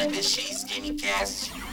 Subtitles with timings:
[0.00, 1.69] TBX Gamecast.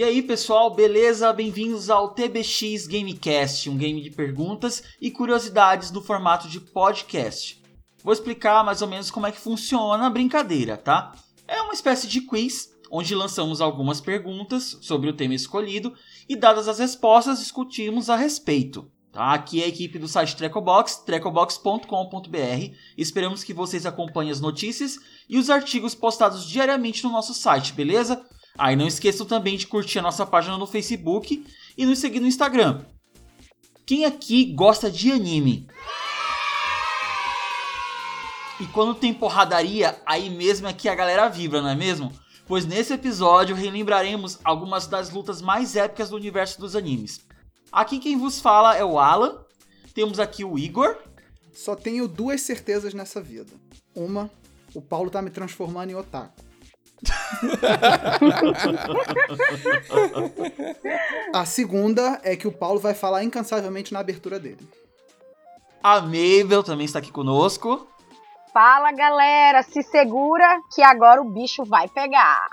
[0.00, 1.30] E aí pessoal, beleza?
[1.30, 7.62] Bem-vindos ao TBX Gamecast, um game de perguntas e curiosidades no formato de podcast.
[8.02, 11.14] Vou explicar mais ou menos como é que funciona a brincadeira, tá?
[11.46, 15.92] É uma espécie de quiz onde lançamos algumas perguntas sobre o tema escolhido
[16.26, 18.90] e, dadas as respostas, discutimos a respeito.
[19.12, 19.34] Tá?
[19.34, 22.74] Aqui é a equipe do site Trecobox, trecobox.com.br.
[22.96, 28.24] Esperamos que vocês acompanhem as notícias e os artigos postados diariamente no nosso site, beleza?
[28.58, 31.46] E não esqueçam também de curtir a nossa página no Facebook
[31.76, 32.84] e nos seguir no Instagram.
[33.86, 35.66] Quem aqui gosta de anime?
[38.60, 42.12] E quando tem porradaria, aí mesmo é que a galera vibra, não é mesmo?
[42.46, 47.20] Pois nesse episódio relembraremos algumas das lutas mais épicas do universo dos animes.
[47.72, 49.38] Aqui quem vos fala é o Alan,
[49.94, 50.96] temos aqui o Igor,
[51.52, 53.52] Só tenho duas certezas nessa vida.
[53.94, 54.30] Uma,
[54.74, 56.49] o Paulo tá me transformando em otaku.
[61.32, 64.68] A segunda é que o Paulo vai falar incansavelmente na abertura dele.
[65.82, 67.88] a Mabel também está aqui conosco.
[68.52, 72.48] Fala galera, se segura que agora o bicho vai pegar.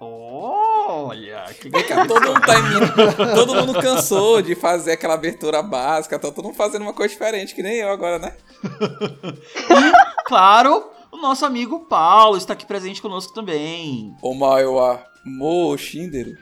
[0.00, 3.34] Olha, que cá, todo mundo tá indo.
[3.34, 7.54] Todo mundo cansou de fazer aquela abertura básica, tá todo mundo fazendo uma coisa diferente,
[7.54, 8.36] que nem eu agora, né?
[8.62, 9.92] E,
[10.26, 10.84] claro,
[11.24, 14.14] nosso amigo Paulo está aqui presente conosco também.
[14.22, 16.36] O Maiwa Mo Shinderu.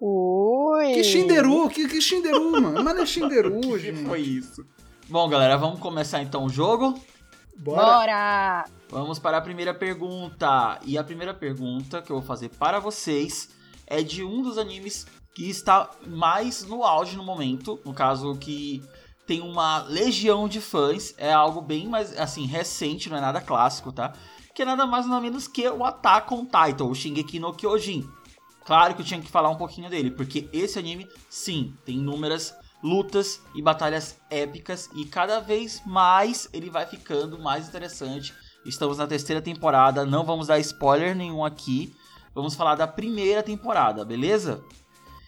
[0.00, 0.94] Ui.
[0.94, 1.68] Que Shinderu?
[1.68, 2.72] Que, que Shinderu, mano?
[2.82, 4.04] Mas não é Shinderu, que gente.
[4.04, 4.66] foi isso?
[5.08, 6.98] Bom, galera, vamos começar então o jogo.
[7.56, 7.84] Bora.
[7.84, 8.64] Bora.
[8.88, 10.80] Vamos para a primeira pergunta.
[10.84, 13.50] E a primeira pergunta que eu vou fazer para vocês
[13.86, 17.78] é de um dos animes que está mais no auge no momento.
[17.84, 18.82] No caso, que
[19.30, 21.14] tem uma legião de fãs.
[21.16, 24.12] É algo bem mais, assim, recente, não é nada clássico, tá?
[24.52, 28.10] Que é nada mais nada menos que o Attack on Titan, o Shingeki no Kyojin.
[28.64, 32.52] Claro que eu tinha que falar um pouquinho dele, porque esse anime, sim, tem inúmeras
[32.82, 38.34] lutas e batalhas épicas e cada vez mais ele vai ficando mais interessante.
[38.66, 41.94] Estamos na terceira temporada, não vamos dar spoiler nenhum aqui.
[42.34, 44.64] Vamos falar da primeira temporada, beleza?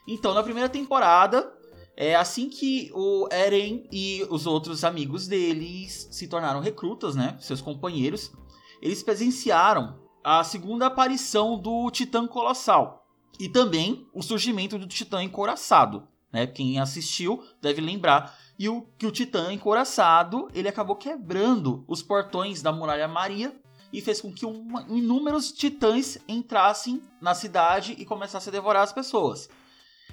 [0.09, 1.62] Então, na primeira temporada,
[1.97, 7.37] é assim que o Eren e os outros amigos deles se tornaram recrutas, né?
[7.41, 8.33] Seus companheiros,
[8.81, 13.07] eles presenciaram a segunda aparição do Titã Colossal
[13.39, 16.47] e também o surgimento do Titã Encoraçado, né?
[16.47, 22.63] Quem assistiu deve lembrar e o que o Titã Encoraçado ele acabou quebrando os portões
[22.63, 23.55] da Muralha Maria
[23.93, 28.93] e fez com que uma- inúmeros titãs entrassem na cidade e começassem a devorar as
[28.93, 29.51] pessoas.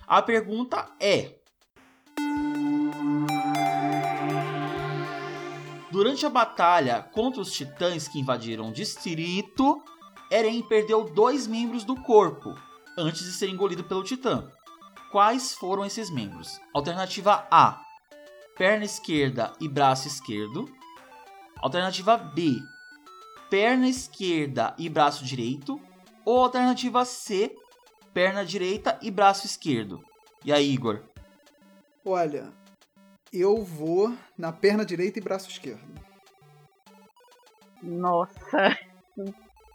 [0.06, 1.39] A pergunta é:
[5.92, 9.84] Durante a batalha contra os titãs que invadiram o distrito,
[10.32, 12.56] Eren perdeu dois membros do corpo
[12.98, 14.50] antes de ser engolido pelo titã.
[15.12, 16.60] Quais foram esses membros?
[16.74, 17.82] Alternativa A:
[18.56, 20.70] perna esquerda e braço esquerdo.
[21.58, 22.58] Alternativa B:
[23.50, 25.82] perna esquerda e braço direito.
[26.24, 27.56] Ou alternativa C:
[28.14, 30.00] perna direita e braço esquerdo.
[30.46, 31.09] E aí, Igor?
[32.06, 32.52] Olha,
[33.32, 36.00] eu vou na perna direita e braço esquerdo.
[37.82, 38.78] Nossa.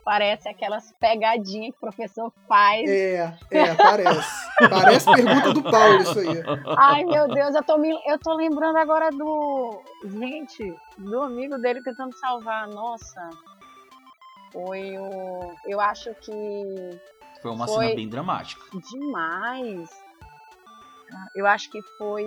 [0.05, 2.89] Parece aquelas pegadinhas que o professor faz.
[2.89, 4.51] É, é, parece.
[4.69, 6.43] Parece pergunta do Paulo isso aí.
[6.77, 9.83] Ai, meu Deus, eu tô, me, eu tô lembrando agora do.
[10.05, 12.69] Gente, do amigo dele tentando salvar.
[12.69, 13.31] Nossa.
[14.53, 15.55] Foi o.
[15.67, 17.01] Eu acho que.
[17.41, 17.87] Foi uma Foi.
[17.87, 18.63] cena bem dramática.
[18.91, 20.04] Demais.
[21.35, 22.25] Eu acho que foi.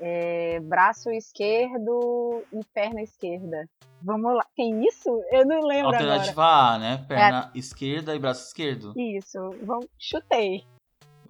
[0.00, 3.68] é, braço esquerdo e perna esquerda.
[4.02, 4.44] Vamos lá.
[4.56, 5.08] Tem isso?
[5.30, 6.04] Eu não lembro agora.
[6.04, 7.04] Alternativa A, né?
[7.08, 8.92] Perna esquerda e braço esquerdo.
[8.96, 9.38] Isso.
[9.62, 9.86] Vamos...
[9.98, 10.64] Chutei.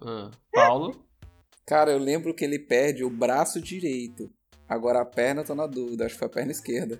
[0.01, 1.05] Ah, Paulo?
[1.65, 4.29] Cara, eu lembro que ele perde o braço direito.
[4.67, 6.05] Agora a perna, eu tô na dúvida.
[6.05, 6.99] Acho que foi a perna esquerda.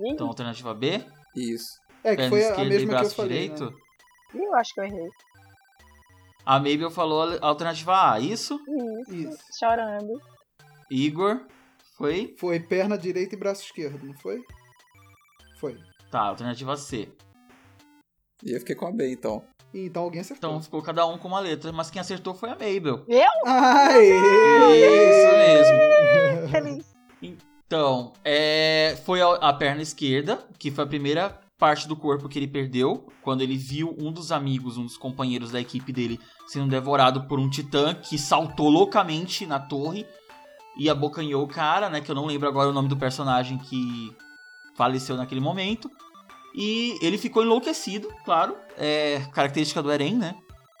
[0.00, 1.04] Ih, Então, alternativa B?
[1.36, 1.78] Isso.
[2.02, 3.38] É, que Perna foi a- e mesma que eu braço falei.
[3.48, 3.64] direito?
[4.34, 4.44] Né?
[4.46, 5.08] eu acho que eu errei.
[6.44, 8.60] A Mabel falou a alternativa A, isso?
[9.08, 9.14] Isso.
[9.14, 9.38] Isso.
[9.58, 10.20] Chorando.
[10.90, 11.46] Igor?
[11.96, 12.34] Foi?
[12.38, 14.40] Foi perna direita e braço esquerdo, não foi?
[15.60, 15.78] Foi.
[16.10, 17.08] Tá, alternativa C.
[18.42, 19.44] E eu fiquei com a B, então.
[19.72, 20.50] Então alguém acertou.
[20.50, 23.06] Então ficou cada um com uma letra, mas quem acertou foi a Mabel.
[23.46, 24.10] Aê!
[25.10, 26.48] Isso mesmo.
[26.50, 26.92] Feliz.
[27.22, 32.40] Então, é, foi a, a perna esquerda, que foi a primeira parte do corpo que
[32.40, 36.18] ele perdeu, quando ele viu um dos amigos, um dos companheiros da equipe dele,
[36.48, 40.04] sendo devorado por um titã que saltou loucamente na torre
[40.76, 42.00] e abocanhou o cara, né?
[42.00, 44.12] Que eu não lembro agora o nome do personagem que
[44.74, 45.88] faleceu naquele momento.
[46.52, 50.34] E ele ficou enlouquecido, claro, é característica do Eren, né?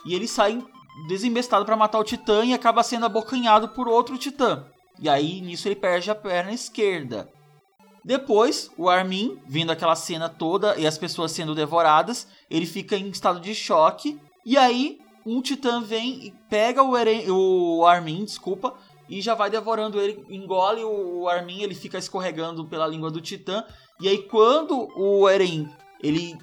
[0.04, 0.60] E ele sai
[1.06, 4.66] desembestado para matar o titã e acaba sendo abocanhado por outro titã.
[4.98, 7.28] E aí nisso ele perde a perna esquerda.
[8.04, 13.08] Depois, o Armin, vendo aquela cena toda e as pessoas sendo devoradas, ele fica em
[13.08, 14.20] estado de choque.
[14.44, 18.74] E aí, um titã vem e pega o, Eren, o Armin, desculpa,
[19.08, 23.64] e já vai devorando ele, engole o Armin, ele fica escorregando pela língua do titã.
[24.00, 25.68] E aí, quando o Eren
[26.02, 26.36] ele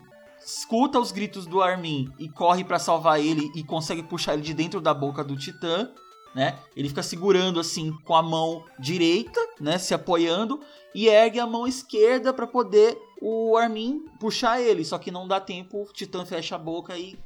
[0.43, 4.53] escuta os gritos do Armin e corre para salvar ele e consegue puxar ele de
[4.53, 5.91] dentro da boca do titã,
[6.33, 6.57] né?
[6.75, 10.59] Ele fica segurando assim com a mão direita, né, se apoiando
[10.93, 15.39] e ergue a mão esquerda para poder o Armin puxar ele, só que não dá
[15.39, 17.17] tempo, o Titã fecha a boca e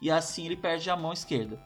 [0.00, 1.60] e assim ele perde a mão esquerda.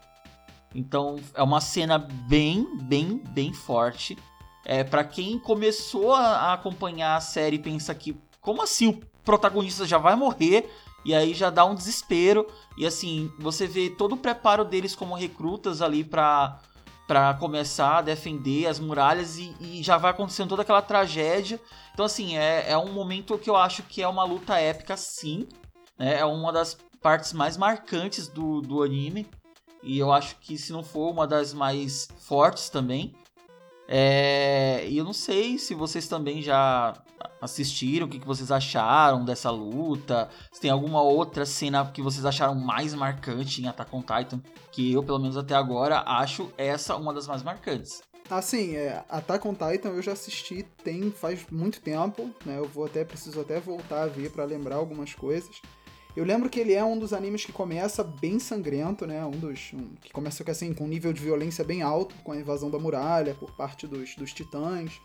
[0.75, 4.19] Então é uma cena bem, bem, bem forte.
[4.64, 9.99] É para quem começou a acompanhar a série pensa que como assim o protagonista já
[9.99, 10.69] vai morrer
[11.05, 12.47] e aí já dá um desespero
[12.77, 16.61] e assim você vê todo o preparo deles como recrutas ali para
[17.06, 21.61] para começar a defender as muralhas e, e, já vai acontecendo toda aquela tragédia.
[21.93, 25.47] Então, assim, é, é um momento que eu acho que é uma luta épica, sim.
[25.99, 26.19] Né?
[26.19, 29.27] É uma das partes mais marcantes do, do anime.
[29.83, 33.15] E eu acho que, se não for, uma das mais fortes também.
[33.87, 36.95] É, e eu não sei se vocês também já
[37.41, 40.29] assistiram, o que, que vocês acharam dessa luta.
[40.53, 44.41] Se tem alguma outra cena que vocês acharam mais marcante em Attack on Titan,
[44.71, 48.03] que eu, pelo menos até agora, acho essa uma das mais marcantes.
[48.31, 52.59] Assim, é, Attack on Titan eu já assisti tem faz muito tempo, né?
[52.59, 55.61] Eu vou até preciso até voltar a ver para lembrar algumas coisas.
[56.17, 59.25] Eu lembro que ele é um dos animes que começa bem sangrento, né?
[59.27, 59.73] Um dos.
[59.75, 62.79] Um, que começa assim, com um nível de violência bem alto, com a invasão da
[62.79, 65.00] muralha por parte dos, dos titãs.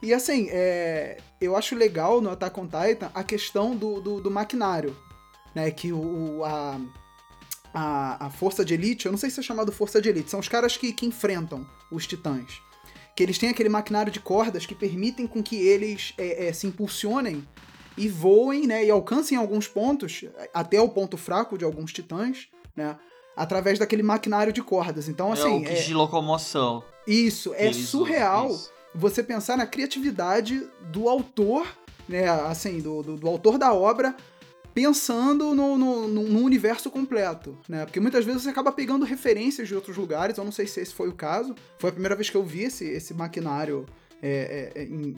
[0.00, 4.30] E assim, é, eu acho legal no Attack on Titan a questão do, do, do
[4.30, 4.96] maquinário.
[5.54, 5.70] Né?
[5.70, 6.80] Que o, a,
[7.74, 10.40] a, a força de elite, eu não sei se é chamado força de elite, são
[10.40, 12.60] os caras que, que enfrentam os titãs.
[13.16, 16.66] Que eles têm aquele maquinário de cordas que permitem com que eles é, é, se
[16.66, 17.46] impulsionem
[17.96, 20.24] e voem, né, e alcancem alguns pontos,
[20.54, 22.46] até o ponto fraco de alguns titãs,
[22.76, 22.96] né,
[23.36, 25.08] através daquele maquinário de cordas.
[25.08, 25.66] Então, assim...
[25.66, 25.82] É o é...
[25.82, 26.84] de locomoção.
[27.08, 28.70] Isso, é surreal isso.
[28.98, 31.66] Você pensar na criatividade do autor,
[32.08, 34.14] né, assim, do, do, do autor da obra,
[34.74, 37.84] pensando no, no, no, universo completo, né?
[37.84, 40.94] Porque muitas vezes você acaba pegando referências de outros lugares, eu não sei se esse
[40.94, 41.54] foi o caso.
[41.78, 43.86] Foi a primeira vez que eu vi esse, esse maquinário
[44.20, 45.16] é, é, é em,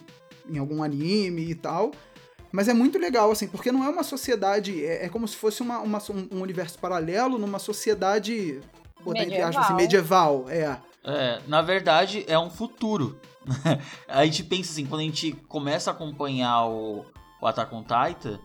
[0.48, 1.90] em algum anime e tal.
[2.52, 4.84] Mas é muito legal, assim, porque não é uma sociedade.
[4.84, 5.98] É, é como se fosse uma, uma,
[6.30, 8.60] um universo paralelo numa sociedade.
[9.48, 10.78] Aspas assim, medieval, é.
[11.04, 13.18] É, na verdade, é um futuro.
[14.08, 17.04] a gente pensa assim, quando a gente começa a acompanhar o,
[17.40, 18.38] o Attack on Titan,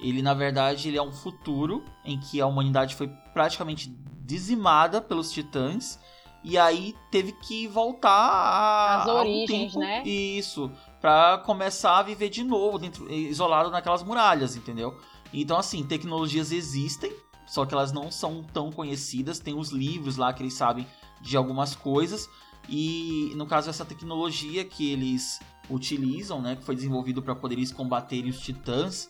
[0.00, 3.94] ele na verdade ele é um futuro em que a humanidade foi praticamente
[4.24, 5.98] dizimada pelos titãs
[6.44, 10.02] e aí teve que voltar a, As origens, tempo, né?
[10.02, 10.70] Isso,
[11.00, 14.98] para começar a viver de novo dentro, isolado naquelas muralhas, entendeu?
[15.32, 17.12] Então, assim, tecnologias existem,
[17.46, 19.38] só que elas não são tão conhecidas.
[19.38, 20.86] Tem os livros lá que eles sabem
[21.22, 22.28] de algumas coisas.
[22.68, 28.30] E no caso, essa tecnologia que eles utilizam, né, que foi desenvolvido para poderem combaterem
[28.30, 29.08] os titãs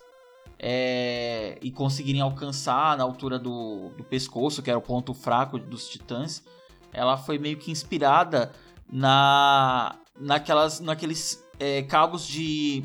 [0.59, 5.88] é, e conseguirem alcançar na altura do, do pescoço, que era o ponto fraco dos
[5.88, 6.45] titãs,
[6.92, 8.52] ela foi meio que inspirada
[8.90, 12.85] na naquelas naqueles é, cabos de.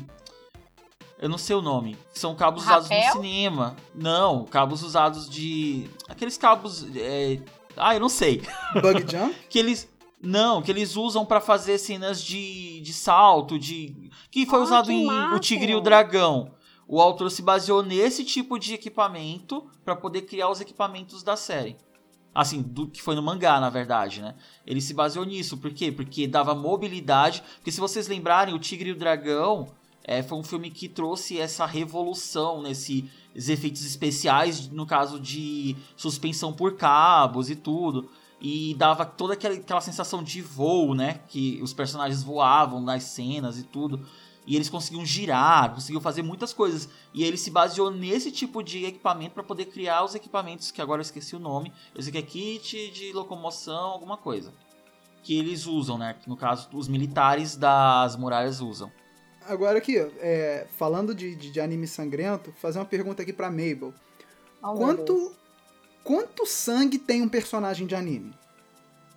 [1.20, 1.96] Eu não sei o nome.
[2.12, 2.82] São cabos Rapel?
[2.82, 3.76] usados no cinema.
[3.94, 5.88] Não, cabos usados de.
[6.08, 6.86] Aqueles cabos.
[6.96, 7.40] É...
[7.80, 8.42] Ah, eu não sei.
[8.80, 9.34] Bug jump?
[9.48, 9.88] que eles.
[10.20, 14.10] Não, que eles usam para fazer cenas de, de salto, de.
[14.30, 15.36] Que foi Ah, usado que em máximo.
[15.36, 16.50] O Tigre e o Dragão.
[16.88, 21.76] O autor se baseou nesse tipo de equipamento para poder criar os equipamentos da série.
[22.34, 24.34] Assim, do que foi no mangá, na verdade, né?
[24.66, 25.56] Ele se baseou nisso.
[25.58, 25.92] Por quê?
[25.92, 27.42] Porque dava mobilidade.
[27.56, 29.68] Porque se vocês lembrarem, O Tigre e o Dragão
[30.08, 33.04] é, foi um filme que trouxe essa revolução nesses
[33.36, 38.08] efeitos especiais, no caso de suspensão por cabos e tudo.
[38.40, 41.20] E dava toda aquela, aquela sensação de voo, né?
[41.28, 44.06] Que os personagens voavam nas cenas e tudo.
[44.46, 46.88] E eles conseguiam girar, conseguiam fazer muitas coisas.
[47.12, 51.00] E ele se baseou nesse tipo de equipamento para poder criar os equipamentos, que agora
[51.00, 51.70] eu esqueci o nome.
[51.94, 54.54] Eu sei que é kit de locomoção, alguma coisa.
[55.22, 56.16] que eles usam, né?
[56.26, 58.90] No caso os militares das muralhas usam.
[59.48, 63.94] Agora aqui, é, falando de, de, de anime sangrento, fazer uma pergunta aqui pra Mabel.
[64.62, 64.74] Oh.
[64.74, 65.32] Quanto,
[66.04, 68.34] quanto sangue tem um personagem de anime?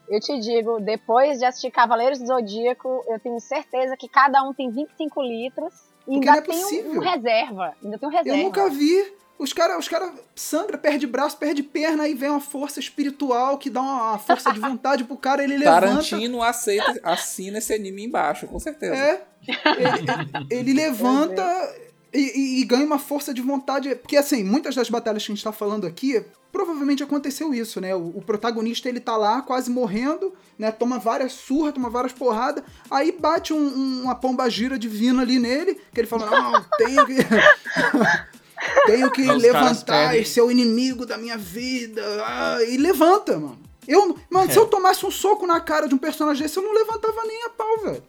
[0.07, 4.53] Eu te digo, depois de assistir Cavaleiros do Zodíaco, eu tenho certeza que cada um
[4.53, 5.73] tem 25 litros.
[6.07, 6.91] E Porque ainda não é tem um, possível.
[6.91, 7.75] um reserva.
[7.83, 8.37] Ainda tem um reserva.
[8.37, 9.13] Eu nunca vi.
[9.39, 13.71] Os caras os cara sangra, perde braço, perde perna, aí vem uma força espiritual que
[13.71, 15.87] dá uma, uma força de vontade pro cara, ele levanta.
[15.87, 18.95] Tarantino aceita, assina esse anime embaixo, com certeza.
[18.95, 19.30] É.
[19.47, 21.75] Ele, ele- levanta
[22.13, 23.93] e, e- e ganha uma força de vontade.
[23.95, 27.95] Porque, assim, muitas das batalhas que a gente tá falando aqui, provavelmente aconteceu isso, né?
[27.95, 30.71] O, o protagonista, ele tá lá quase morrendo, né?
[30.71, 35.39] Toma várias surras, toma várias porradas, aí bate um- um- uma pomba gira divina ali
[35.39, 37.15] nele, que ele fala, não, tenho que...
[38.85, 42.03] tenho que Os levantar, esse é o inimigo da minha vida.
[42.25, 43.59] Ah, e levanta, mano.
[43.87, 46.71] Eu, mano, se eu tomasse um soco na cara de um personagem desse, eu não
[46.73, 48.03] levantava nem a pau, velho.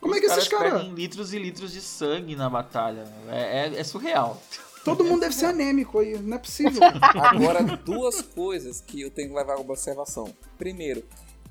[0.00, 0.72] Como Os é que esses caras.
[0.72, 3.04] perdem litros e litros de sangue na batalha.
[3.28, 4.40] É, é- é surreal.
[4.84, 6.80] Todo mundo deve ser anêmico aí, não é possível.
[7.02, 10.32] Agora, duas coisas que eu tenho que levar como observação.
[10.56, 11.02] Primeiro,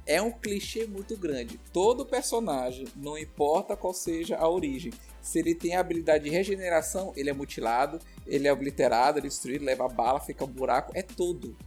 [0.06, 1.60] é um clichê muito grande.
[1.74, 7.12] Todo personagem, não importa qual seja a origem, se ele tem a habilidade de regeneração,
[7.16, 11.02] ele é mutilado, ele é obliterado, ele é destruído, leva bala, fica um buraco, é
[11.02, 11.58] tudo.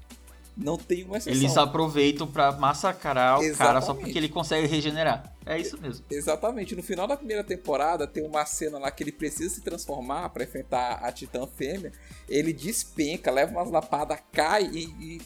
[0.57, 1.39] Não tem uma exceção.
[1.39, 4.05] Eles aproveitam pra massacrar o cara só Exatamente.
[4.05, 5.33] porque ele consegue regenerar.
[5.49, 6.05] É isso mesmo.
[6.11, 6.77] Exatamente.
[6.77, 10.45] No final da primeira temporada, tem uma cena lá que ele precisa se transformar pra
[10.45, 11.91] enfrentar a Titã Fêmea.
[12.29, 15.21] Ele despenca, leva umas lapadas, cai e, e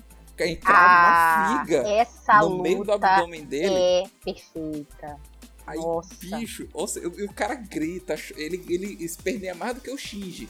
[0.47, 3.75] encrava Ah, uma figa essa no meio do abdômen dele.
[3.75, 5.19] é perfeita.
[5.67, 6.15] Aí, Nossa.
[6.21, 10.49] bicho, seja, o, o cara grita, ele, ele esperneia mais do que o Shinji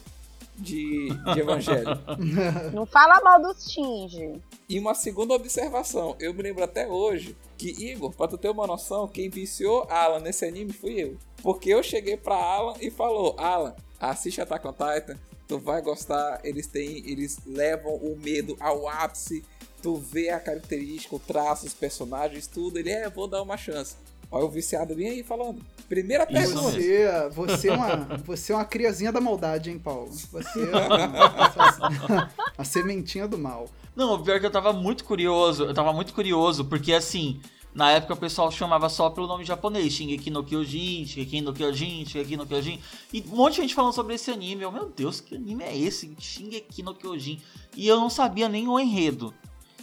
[0.56, 1.88] de, de Evangelho.
[2.72, 4.40] Não fala mal dos Shinji.
[4.68, 8.66] e uma segunda observação, eu me lembro até hoje que, Igor, pra tu ter uma
[8.66, 11.16] noção, quem viciou Alan nesse anime fui eu.
[11.42, 16.40] Porque eu cheguei pra Alan e falou, Alan, assiste Attack on Titan, tu vai gostar,
[16.44, 19.44] eles têm, eles levam o medo ao ápice,
[19.82, 23.96] tu vê a característica, o traço, os personagens, tudo, ele é, vou dar uma chance.
[24.32, 25.62] Olha o viciado bem aí falando.
[25.86, 26.70] Primeira pergunta.
[26.70, 30.10] Você, você, é uma, você é uma criazinha da maldade, hein, Paulo?
[30.10, 33.68] Você é uma, a sementinha do mal.
[33.94, 35.64] Não, o pior é que eu tava muito curioso.
[35.64, 37.42] Eu tava muito curioso, porque assim,
[37.74, 42.06] na época o pessoal chamava só pelo nome japonês, Shingeki no Kyojin, Shingeki no Kyojin,
[42.06, 42.80] Shingeki no Kyojin.
[43.12, 44.62] E um monte de gente falando sobre esse anime.
[44.62, 46.16] Eu, meu Deus, que anime é esse?
[46.18, 47.38] Shingeki no Kyojin.
[47.76, 49.34] E eu não sabia nem o enredo.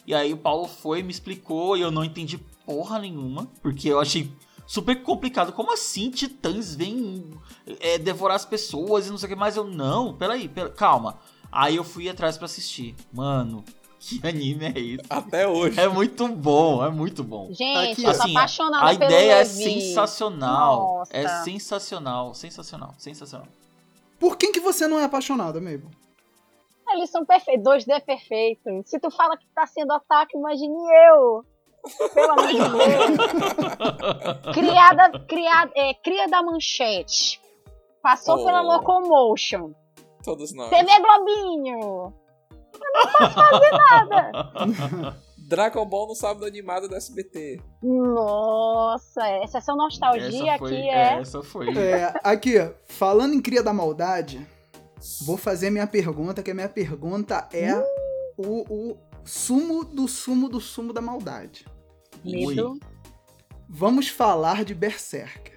[0.08, 4.00] E aí o Paulo foi, me explicou e eu não entendi porra nenhuma, porque eu
[4.00, 4.32] achei
[4.70, 5.52] super complicado.
[5.52, 7.34] Como assim titãs vêm
[7.80, 9.58] é, devorar as pessoas e não sei o que mais?
[9.58, 11.18] Eu, não, peraí, pera, calma.
[11.52, 12.96] Aí eu fui atrás pra assistir.
[13.12, 13.66] Mano,
[14.00, 15.06] que anime é esse?
[15.10, 15.80] Até hoje.
[15.80, 17.48] É muito bom, é muito bom.
[17.52, 21.00] Gente, Aqui, eu assim, apaixonada A pelo ideia é sensacional.
[21.00, 21.18] Nossa.
[21.18, 23.48] É sensacional, sensacional, sensacional.
[24.20, 25.90] Por quem que você não é apaixonado, Mabel?
[26.92, 28.90] Eles são perfeitos, 2D perfeitos.
[28.90, 30.76] Se tu fala que tá sendo ataque, imagine
[31.08, 31.46] eu.
[32.14, 34.54] Pelo amor de Deus.
[34.54, 37.40] Criada, criada, é, cria da manchete.
[38.02, 38.46] Passou Oh.
[38.46, 39.72] pela Locomotion.
[40.24, 40.70] Todos nós.
[40.70, 42.14] TV Globinho.
[45.48, 47.60] Dragon Ball no sábado animado do SBT.
[47.82, 51.14] Nossa, essa é sua nostalgia essa foi, aqui é.
[51.20, 51.78] Essa foi.
[51.78, 52.54] É, aqui,
[52.88, 54.46] falando em cria da maldade,
[55.26, 57.74] vou fazer minha pergunta, que a minha pergunta é
[58.38, 61.66] o, o sumo do sumo do sumo da maldade.
[62.24, 62.80] Medo.
[63.68, 65.52] Vamos falar de Berserk.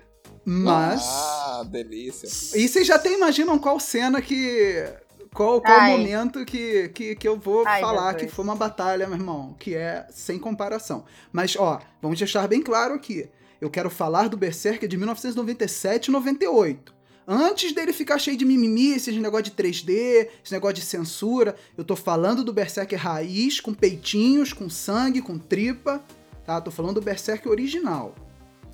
[0.44, 1.02] Mas.
[1.06, 2.26] Ah, delícia.
[2.58, 4.84] E vocês já até imaginam qual cena que.
[5.32, 5.96] Qual, qual Ai.
[5.96, 9.74] momento que, que, que eu vou Ai, falar que foi uma batalha, meu irmão, que
[9.74, 11.06] é sem comparação.
[11.32, 13.30] Mas, ó, vamos deixar bem claro aqui.
[13.58, 16.94] Eu quero falar do Berserk de 1997 e 98.
[17.26, 21.84] Antes dele ficar cheio de mimimi, esses negócio de 3D, esse negócio de censura, eu
[21.84, 26.02] tô falando do Berserk raiz, com peitinhos, com sangue, com tripa,
[26.44, 26.60] tá?
[26.60, 28.14] Tô falando do Berserk original.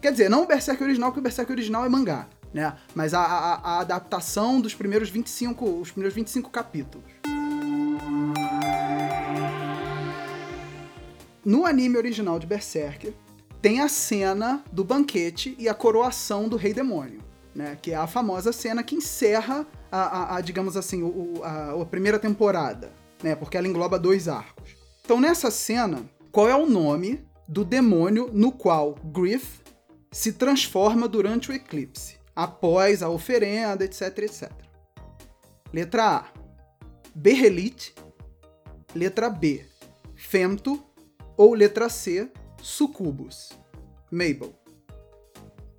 [0.01, 2.75] Quer dizer, não o Berserk original, porque o Berserk original é mangá, né?
[2.95, 7.05] Mas a, a- a adaptação dos primeiros 25, os primeiros 25 capítulos.
[11.45, 13.13] No anime original de Berserk,
[13.61, 17.21] tem a cena do banquete e a coroação do Rei Demônio,
[17.59, 17.77] né?
[17.83, 21.85] Que é a famosa cena que encerra a, a- a, digamos assim, o- a, a
[21.85, 23.35] primeira temporada, né?
[23.35, 24.77] Porque ela engloba dois arcos.
[25.05, 29.61] Então, nessa cena, qual é o nome do demônio no qual Griff
[30.13, 34.53] se transforma durante o eclipse, após a oferenda, etc, etc.
[35.73, 36.25] Letra A,
[37.15, 37.95] Berrelit.
[38.95, 39.65] Letra B,
[40.15, 40.83] Femto.
[41.37, 42.31] Ou letra C,
[42.63, 43.51] Sucubus.
[44.11, 44.55] Mabel.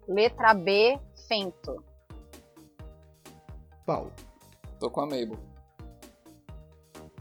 [0.07, 0.97] Letra B,
[1.29, 1.83] Fento.
[3.85, 4.11] Paulo.
[4.79, 5.37] Tô com a Mabel.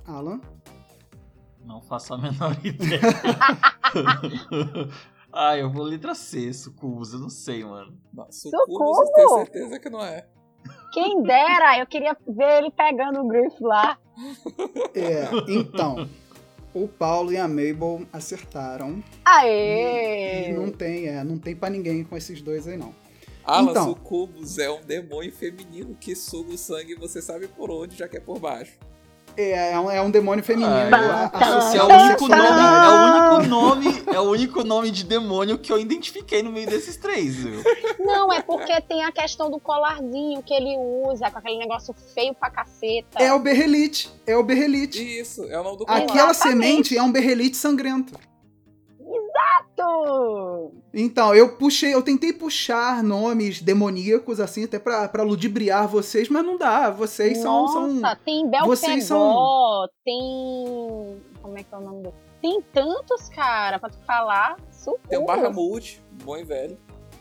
[0.06, 0.40] Alan.
[1.62, 3.00] Não faço a menor ideia.
[5.30, 7.94] ah, eu vou letra C, sucubus, eu não sei, mano.
[8.30, 10.26] Sucubus, eu tenho certeza que não é.
[10.94, 13.98] Quem dera, eu queria ver ele pegando o Griff lá.
[14.94, 16.08] É, então.
[16.72, 19.04] o Paulo e a Mabel acertaram.
[19.22, 20.48] Aê!
[20.48, 22.94] E não tem, é, não tem pra ninguém com esses dois aí, não.
[23.48, 23.84] Alan, Então.
[23.88, 28.16] Sucubus é um demônio feminino que suga o sangue você sabe por onde, já que
[28.16, 28.72] é por baixo.
[29.36, 30.72] É, é um, é um demônio feminino.
[30.92, 34.90] Ah, a- Esse é o único nome, é o único nome, é o único nome
[34.90, 37.62] de demônio que eu identifiquei no meio desses três, viu?
[38.00, 40.76] Não, é porque tem a questão do colarzinho que ele
[41.06, 43.22] usa, com aquele negócio feio pra caceta.
[43.22, 44.10] É o berrelite.
[44.26, 45.00] É o berrelite.
[45.20, 46.00] Isso, é o nome do colar.
[46.00, 46.66] Aquela Exatamente.
[46.88, 48.14] semente é um berrelite sangrento.
[49.78, 50.72] Exato!
[50.92, 56.44] Então, eu puxei, eu tentei puxar nomes demoníacos, assim, até pra, pra ludibriar vocês, mas
[56.44, 56.90] não dá.
[56.90, 58.16] Vocês são, Nossa, são.
[58.24, 61.16] tem Belfegó, vocês são- tem...
[61.42, 62.14] Como é que é o nome do...
[62.40, 64.56] Tem tantos, cara, pra tu falar.
[64.70, 65.08] Sucubus.
[65.08, 66.76] Tem o Bahamut, bom e velho.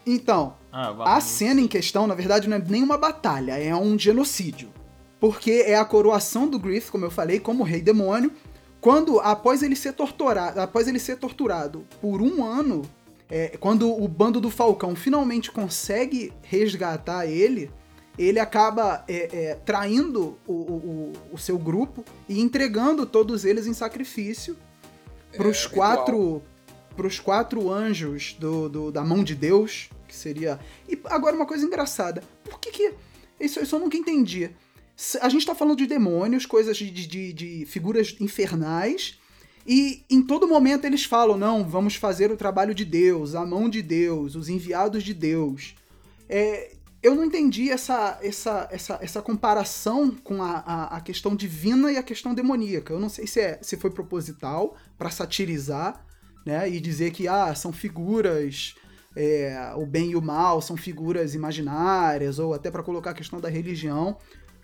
[0.05, 3.97] Então, Ah, a cena em questão, na verdade, não é nem uma batalha, é um
[3.97, 4.69] genocídio.
[5.19, 8.31] Porque é a coroação do Griff, como eu falei, como rei demônio.
[8.79, 12.83] Quando, após ele ser torturado, após ele ser torturado por um ano,
[13.29, 17.71] é, quando o bando do Falcão finalmente consegue resgatar ele,
[18.17, 23.73] ele acaba é, é, traindo o, o- o- seu grupo e entregando todos eles em
[23.73, 24.55] sacrifício
[25.35, 26.41] para os É, quatro
[26.95, 30.59] pros quatro anjos do, do- da mão de Deus, que seria.
[30.89, 32.23] E agora uma coisa engraçada.
[32.43, 32.93] Por que que.
[33.39, 34.49] Isso, eu nunca entendi.
[35.21, 39.19] A gente tá falando de demônios, coisas de, de- de, de figuras infernais.
[39.65, 43.69] E em todo momento eles falam: não, vamos fazer o trabalho de Deus, a mão
[43.69, 45.75] de Deus, os enviados de Deus.
[46.27, 46.71] É,
[47.03, 51.97] eu não entendi essa, essa, essa, essa comparação com a, a, a questão divina e
[51.97, 52.91] a questão demoníaca.
[52.93, 56.03] Eu não sei se, é, se foi proposital para satirizar,
[56.45, 56.67] né?
[56.69, 58.73] E dizer que ah, são figuras,
[59.15, 63.39] é, o bem e o mal são figuras imaginárias, ou até para colocar a questão
[63.39, 64.17] da religião.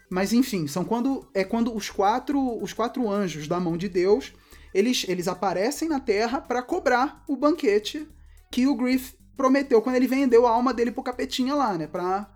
[0.09, 4.33] Mas enfim, são quando é quando os quatro os quatro anjos da mão de Deus
[4.73, 8.07] eles, eles aparecem na Terra para cobrar o banquete
[8.51, 11.87] que o Griff prometeu quando ele vendeu a alma dele pro capetinha lá, né?
[11.87, 12.29] Pra...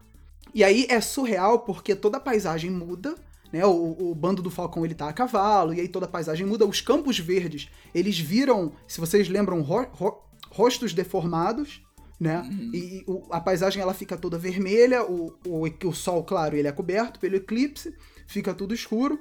[0.54, 3.16] E aí é surreal porque toda a paisagem muda,
[3.52, 3.66] né?
[3.66, 6.66] O, o bando do Falcão ele tá a cavalo, e aí toda a paisagem muda.
[6.66, 11.82] Os campos verdes, eles viram, se vocês lembram, ro- ro- rostos deformados,
[12.20, 12.48] né?
[12.74, 16.68] E, e o- a paisagem ela fica toda vermelha, o, o, o sol, claro, ele
[16.68, 17.94] é coberto pelo eclipse,
[18.28, 19.20] fica tudo escuro.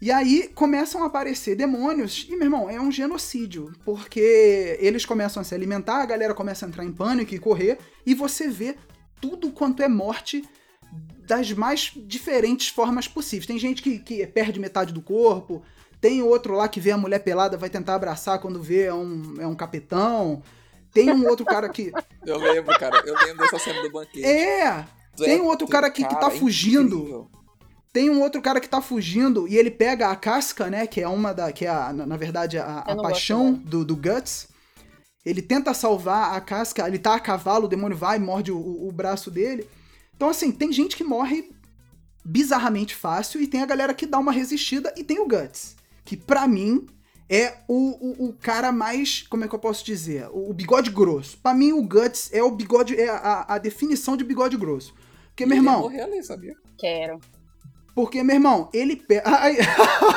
[0.00, 5.42] E aí começam a aparecer demônios, e meu irmão, é um genocídio, porque eles começam
[5.42, 8.76] a se alimentar, a galera começa a entrar em pânico e correr, e você vê
[9.20, 10.42] tudo quanto é morte
[11.26, 13.46] das mais diferentes formas possíveis.
[13.46, 15.62] Tem gente que, que perde metade do corpo,
[16.00, 19.34] tem outro lá que vê a mulher pelada, vai tentar abraçar quando vê é um,
[19.38, 20.42] é um capitão.
[20.92, 21.92] Tem um outro cara que.
[22.26, 23.02] Eu lembro, cara.
[23.06, 24.24] Eu lembro dessa cena do banquete.
[24.24, 24.84] É!
[25.16, 26.96] Tu tem é- um outro cara aqui que tá é fugindo.
[26.96, 27.30] incrível.
[27.92, 30.86] Tem um outro cara que tá fugindo e ele pega a casca, né?
[30.86, 31.50] Que é uma da.
[31.52, 34.48] Que é, a, na verdade, a, a paixão gosto do, do Guts.
[35.24, 38.56] Ele tenta salvar a casca, ele tá a cavalo, o demônio vai e morde o,
[38.56, 39.68] o- o braço dele.
[40.16, 41.50] Então, assim, tem gente que morre
[42.24, 45.76] bizarramente fácil e tem a galera que dá uma resistida e tem o Guts.
[46.04, 46.86] Que pra mim
[47.30, 49.22] é o, o, o cara mais.
[49.28, 50.28] Como é que eu posso dizer?
[50.32, 51.38] O, o bigode grosso.
[51.38, 52.98] Pra mim, o Guts é o bigode.
[53.00, 54.92] É a, a definição de bigode grosso.
[55.28, 55.82] Porque, meu Ele ia irmão.
[55.82, 56.54] morrer ali, sabia?
[56.76, 57.20] Quero.
[57.94, 59.22] Porque, meu irmão, ele pega.
[59.30, 59.56] Ai,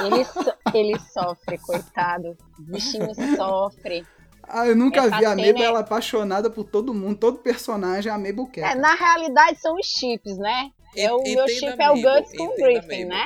[0.06, 2.36] Ele, so- ele sofre, coitado.
[2.60, 4.06] O bichinho sofre.
[4.44, 8.12] ah, eu nunca Essa vi a Mabel é- ela apaixonada por todo mundo, todo personagem
[8.12, 8.72] a Mabel quer.
[8.72, 10.70] É, na realidade são os chips, né?
[10.96, 13.26] É o Entenda meu chip é o Guts com o Griffin, né?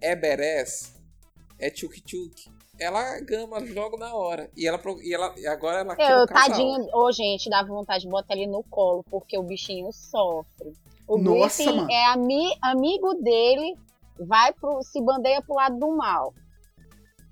[0.00, 0.89] É Beres,
[1.60, 2.50] é Tchuk Tchuk.
[2.78, 4.50] Ela gama jogo na hora.
[4.56, 6.48] E ela, pro- e ela e agora ela quer Eu, o casal.
[6.48, 10.72] tadinho, ô gente, dá vontade de botar ele no colo, porque o bichinho sofre.
[11.06, 11.90] O Nossa, Griffin mano.
[11.90, 13.74] é ami- amigo dele,
[14.26, 16.32] vai pro, se bandeia pro lado do mal.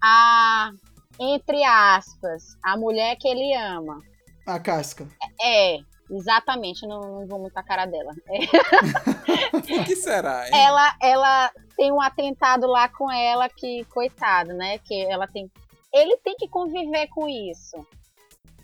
[0.02, 0.70] A,
[1.18, 4.00] entre aspas, a mulher que ele ama.
[4.46, 5.08] A casca.
[5.40, 5.78] É,
[6.10, 8.14] exatamente, não, não vou muito a cara dela.
[8.28, 8.38] É,
[9.80, 10.52] O que será, hein?
[10.54, 14.78] ela, ela tem um atentado lá com ela que, coitado, né?
[14.78, 15.50] Que ela tem.
[15.92, 17.76] Ele tem que conviver com isso.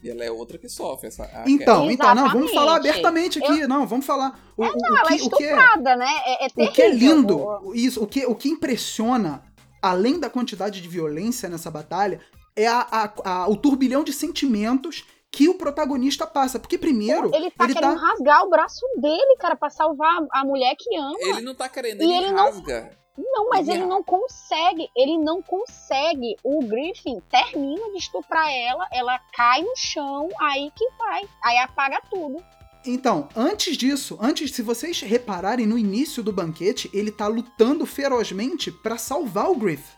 [0.03, 1.09] E ela é outra que sofre.
[1.09, 3.67] Essa, a Então, então, não, vamos falar abertamente aqui.
[3.67, 4.39] Não, vamos falar.
[4.57, 6.09] O, o- o Não, ela é que, o que é, estuprada, né?
[6.27, 9.43] É, é o que é lindo, O- isso, o que, o que impressiona,
[9.81, 12.21] além da quantidade de violência nessa batalha,
[12.55, 15.05] é a- a- a- o turbilhão de sentimentos
[15.35, 16.59] que o protagonista passa.
[16.59, 18.07] Porque primeiro, Ele tá ele querendo tá.
[18.07, 21.17] rasgar o braço dele, cara, pra salvar a mulher que ama.
[21.21, 22.97] Ele não tá querendo, E ele, ele não- rasga.
[23.17, 24.89] Não, mas Ele ele não consegue.
[24.97, 26.35] Ele não consegue.
[26.43, 31.23] O Griffin termina de estuprar ela, ela cai no chão, aí que vai.
[31.45, 32.43] Aí apaga tudo.
[32.87, 38.71] Então, antes disso, antes, se vocês repararem no início do banquete, ele tá lutando ferozmente
[38.73, 39.93] pra salvar o Griff.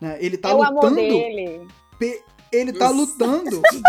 [0.00, 0.16] Né?
[0.20, 0.94] Ele tá é o amor lutando.
[0.96, 1.66] dele.
[1.98, 3.60] pe- Ele tá lutando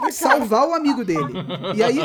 [0.00, 1.32] pra salvar o amigo dele.
[1.74, 1.96] E aí,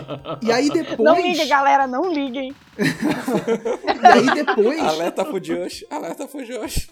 [0.42, 1.00] e aí depois.
[1.00, 2.56] Não liguem, galera, não liguem.
[2.78, 4.80] E aí depois.
[4.80, 6.88] Alerta pro Josh, alerta pro Josh.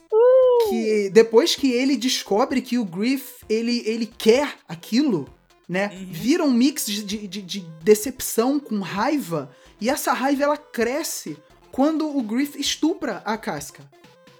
[0.70, 5.28] que depois que ele descobre que o Griff ele, ele quer aquilo,
[5.70, 5.90] né?
[5.94, 6.08] Uhum.
[6.12, 11.38] Vira um mix de, de, de- de decepção com raiva e essa raiva ela cresce
[11.72, 13.84] quando o Griff estupra a casca.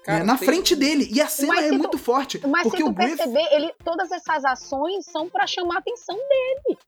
[0.04, 1.08] Cara, né, na tem- frente dele.
[1.12, 2.40] E a cena Mas é tu- muito forte.
[2.46, 3.16] Mas porque se tu o Griff.
[3.16, 6.78] perceber, ele, todas essas ações são pra chamar a atenção dele.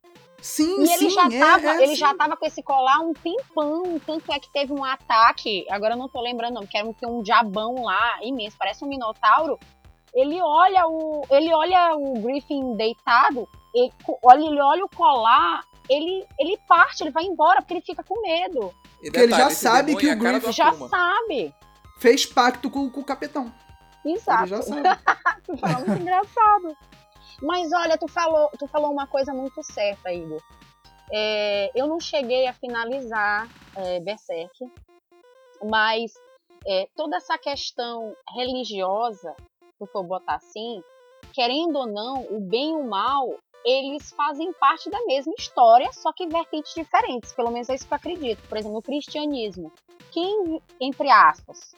[0.40, 1.96] Sim, E sim, ele já é, tava, é, ele sim.
[1.96, 5.94] já tava com esse colar há um tempão, tanto é que teve um ataque, agora
[5.94, 8.88] eu não tô lembrando, não, que era um, tem um diabão lá, imenso, parece um
[8.88, 9.58] minotauro.
[10.14, 15.64] Ele olha o, ele olha o Griffin deitado, e, co- olha, ele olha o colar,
[15.88, 18.72] ele, ele parte, ele vai embora porque ele fica com medo.
[19.02, 21.54] E Porque ele já sabe que é o a cara Griff do Já sabe.
[21.96, 23.52] Fez pacto com, com o capitão.
[24.04, 24.46] Ele Exato.
[24.46, 24.82] já sabe.
[25.44, 26.76] Tu fala muito engraçado.
[27.42, 30.42] Mas olha, tu falou, tu falou uma coisa muito certa, Igor.
[31.12, 34.52] É, eu não cheguei a finalizar é, Berserk,
[35.62, 36.12] mas
[36.66, 39.34] é, toda essa questão religiosa,
[39.78, 40.82] se for botar assim,
[41.32, 46.12] querendo ou não, o bem e o mal, eles fazem parte da mesma história, só
[46.12, 47.32] que vertentes diferentes.
[47.32, 48.48] Pelo menos é isso que eu acredito.
[48.48, 49.72] Por exemplo, no cristianismo,
[50.12, 51.74] quem, entre aspas,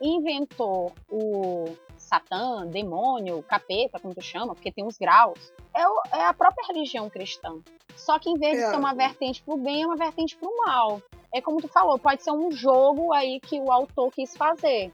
[0.00, 6.24] inventou o Satã, demônio, capeta, como tu chama, porque tem uns graus, é, o- é
[6.26, 7.58] a própria religião cristã.
[7.96, 8.70] Só que em vez de É.
[8.70, 11.00] ser uma vertente pro bem, é uma vertente pro mal.
[11.32, 14.92] É como tu falou, pode ser um jogo aí que o autor quis fazer.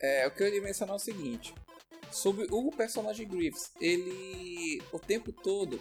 [0.00, 1.52] É, o que eu ia mencionar é o seguinte.
[2.10, 5.78] Sobre o personagem Grievous, ele o tempo todo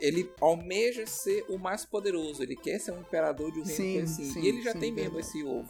[0.00, 3.98] ele almeja ser o mais poderoso, ele quer ser um imperador de um reino Sim,
[3.98, 4.24] é assim.
[4.32, 5.36] sim, e ele já sim, tem mesmo verdade.
[5.36, 5.68] esse ovo.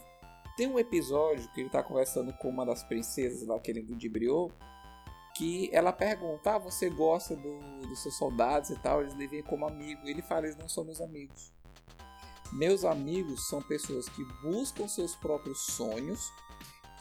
[0.55, 4.51] Tem um episódio que ele tá conversando com uma das princesas lá que ele ludibriou,
[5.35, 9.01] que ela pergunta: ah, você gosta do- dos seus soldados e tal?
[9.01, 10.01] Eles devem como amigo.
[10.07, 11.51] Ele fala: eles não são meus amigos.
[12.51, 16.31] Meus amigos são pessoas que buscam seus próprios sonhos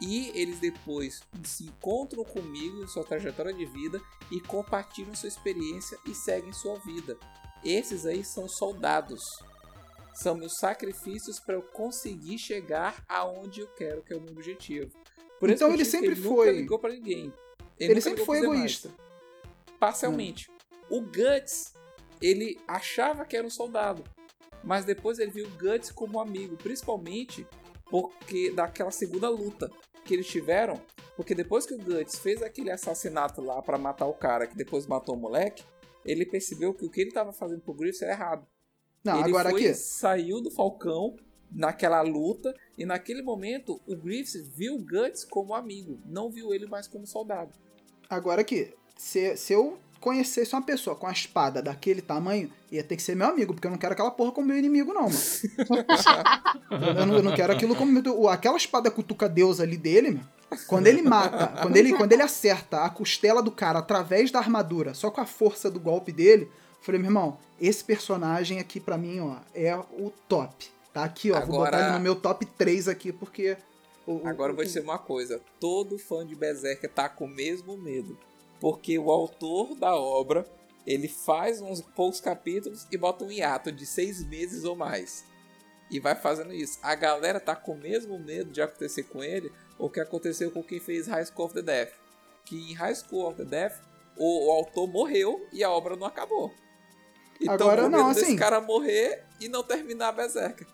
[0.01, 5.99] e eles depois se encontram comigo em sua trajetória de vida e compartilham sua experiência
[6.07, 7.19] e seguem sua vida.
[7.65, 9.23] Esses aí são soldados.
[10.15, 14.91] São meus sacrifícios para eu conseguir chegar aonde eu quero, que é o meu objetivo.
[15.39, 17.33] Por Então ele sempre ele nunca foi- ligou para ninguém.
[17.79, 18.91] Ele, nunca sempre foi egoísta.
[19.79, 20.51] parcialmente.
[20.91, 21.73] O Guts,
[22.21, 24.03] ele achava que era um soldado,
[24.65, 27.47] mas depois ele viu o Guts como um amigo, principalmente
[27.91, 29.71] porque daquela segunda luta
[30.09, 30.81] que eles tiveram,
[31.15, 34.87] porque depois que o Guts fez aquele assassinato lá pra matar o cara, que depois
[34.87, 35.63] matou o moleque,
[36.03, 38.47] ele percebeu que o que ele tava fazendo pro Griffiths era errado.
[39.05, 39.75] Não, ele agora foi, aqui.
[39.75, 41.15] saiu do Falcão
[41.51, 46.67] naquela luta e naquele momento o Griffiths viu o Guts como amigo, não viu ele
[46.67, 47.53] mais como soldado.
[48.09, 48.75] Agora aqui.
[48.97, 53.17] Se, se eu conhecesse uma pessoa com a espada daquele tamanho, ia ter que ser
[53.17, 55.15] meu amigo, porque eu não quero aquela porra como meu inimigo, não, mano.
[56.99, 57.91] Eu não, eu não quero aquilo como.
[57.91, 60.23] meu- o- Aquela espada cutuca Deus ali dele, meu.
[60.67, 64.95] Quando ele mata, quando ele, quando ele acerta a costela do cara através da armadura,
[64.95, 68.97] só com a força do golpe dele, eu falei, meu irmão, esse personagem aqui pra
[68.97, 70.67] mim, ó, é o top.
[70.93, 71.35] Tá aqui, ó.
[71.35, 73.57] Vou Agora- botar ele no meu top 3 aqui, porque.
[74.07, 77.25] o- o- Agora eu vou o- dizer uma coisa: todo fã de Berserker tá com
[77.27, 78.17] o mesmo medo.
[78.61, 80.45] Porque o autor da obra
[80.87, 85.25] ele faz uns poucos capítulos e bota um hiato de seis meses ou mais.
[85.91, 86.79] E vai fazendo isso.
[86.83, 90.63] A galera tá com o mesmo medo de acontecer com ele o que aconteceu com
[90.63, 91.93] quem fez High School of the Death.
[92.45, 93.81] Que em High School of the Death
[94.17, 96.53] o, o autor morreu e a obra não acabou.
[97.41, 100.67] Então, Agora, não, desse assim- cara morrer e não terminar Berserker.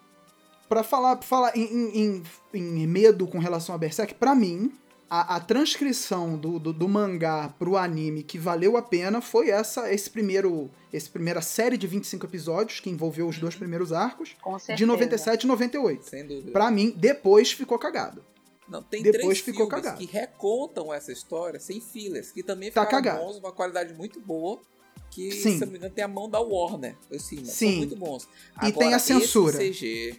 [0.68, 2.22] Pra falar, pra falar em- em-
[2.54, 4.72] em medo com relação a Berserk, pra mim,
[5.08, 9.92] a, a transcrição do, do, do mangá pro anime que valeu a pena foi essa,
[9.92, 14.58] esse primeiro, esse primeira série de 25 episódios, que envolveu os dois primeiros arcos, Com
[14.58, 14.76] certeza.
[14.78, 16.04] de 97 e 98.
[16.08, 16.52] Sem dúvida.
[16.52, 18.24] Pra mim, depois ficou cagado.
[18.68, 19.98] Não, tem Depois três ficou filmes cagado.
[19.98, 23.20] que recontam essa história sem fillers, que também Tá cagado.
[23.20, 24.58] bons, uma qualidade muito boa,
[25.10, 25.58] que, Sim.
[25.58, 27.44] se não me engano, tem a mão da Warner cima.
[27.44, 27.68] Sim.
[27.68, 28.26] São muito bons.
[28.62, 29.58] E tem a censura.
[29.58, 30.18] CG,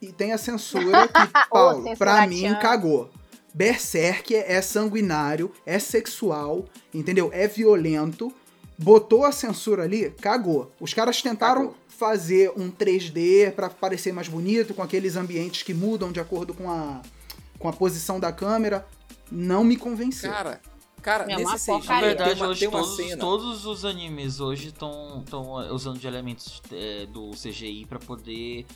[0.00, 1.14] E tem a censura que,
[1.50, 3.10] Paulo, pra mim, cagou.
[3.54, 7.30] Berserk é sanguinário, é sexual, entendeu?
[7.32, 8.32] É violento.
[8.76, 10.72] botou a censura ali, cagou.
[10.80, 11.76] Os caras tentaram Cagou.
[11.86, 16.68] fazer um 3D pra parecer mais bonito, com aqueles ambientes que mudam de acordo com
[16.68, 17.00] a,
[17.56, 18.84] com a posição da câmera.
[19.30, 20.30] Não me convenceu.
[20.32, 20.60] Cara,
[21.00, 23.16] cara, É nesse CG Na verdade, tem uma, hoje tem uma todos, cena.
[23.18, 25.24] todos os animes hoje estão
[25.70, 28.66] usando de elementos é, do CGI pra poder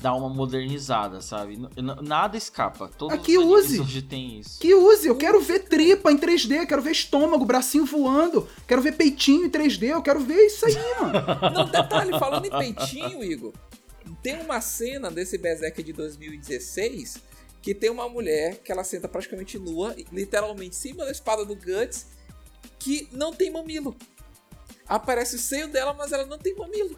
[0.00, 1.58] dar uma modernizada, sabe?
[2.02, 2.88] Nada escapa.
[2.88, 3.80] Todos Ah, que use.
[3.80, 4.58] hoje tem isso.
[4.60, 8.92] Que use, eu quero ver tripa em 3D, quero ver estômago, bracinho voando, quero ver
[8.92, 11.12] peitinho em 3D, eu quero ver isso aí, mano.
[11.54, 13.52] Não, detalhe, falando em peitinho, Igor,
[14.22, 17.22] tem uma cena desse Berserk de 2016
[17.62, 21.56] que tem uma mulher que ela senta praticamente nua, literalmente em cima da espada do
[21.56, 22.06] Guts,
[22.78, 23.96] que não tem mamilo.
[24.86, 26.96] Aparece o seio dela, mas ela não tem mamilo.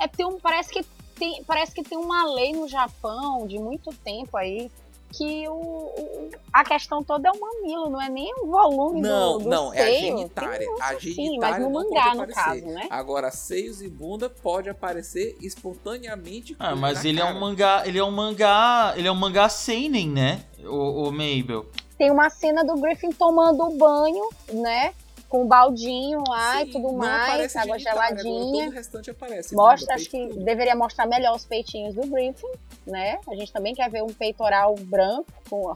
[0.00, 0.84] É porque um, parece, que
[1.18, 4.70] tem, parece que tem uma lei no Japão de muito tempo aí
[5.14, 9.32] que o, o- a questão toda é o mamilo, não é nem o volume Não,
[9.36, 10.00] do, do não, é a seio.
[10.16, 10.58] genitária.
[10.60, 12.62] Tem um A genitária mas no não mangá, pode no aparecer.
[12.62, 12.86] caso, né?
[12.88, 16.56] Agora, seios e bunda pode aparecer espontaneamente.
[16.58, 17.36] Ah, com- mas ele é cara.
[17.36, 20.42] um mangá, ele é um mangá, ele é um mangá seinen, né?
[20.64, 21.66] O, o Mabel.
[21.98, 24.94] Tem uma cena do Griffin tomando banho, né?
[25.32, 28.64] Com o baldinho lá Sim, e tudo não mais, água agora geladinha.
[28.64, 29.54] Todo o restante aparece.
[29.56, 30.44] Mostra, acho que tudo.
[30.44, 32.46] deveria mostrar melhor os peitinhos do Griffin,
[32.86, 33.18] né?
[33.26, 35.72] A gente também quer ver um peitoral branco, com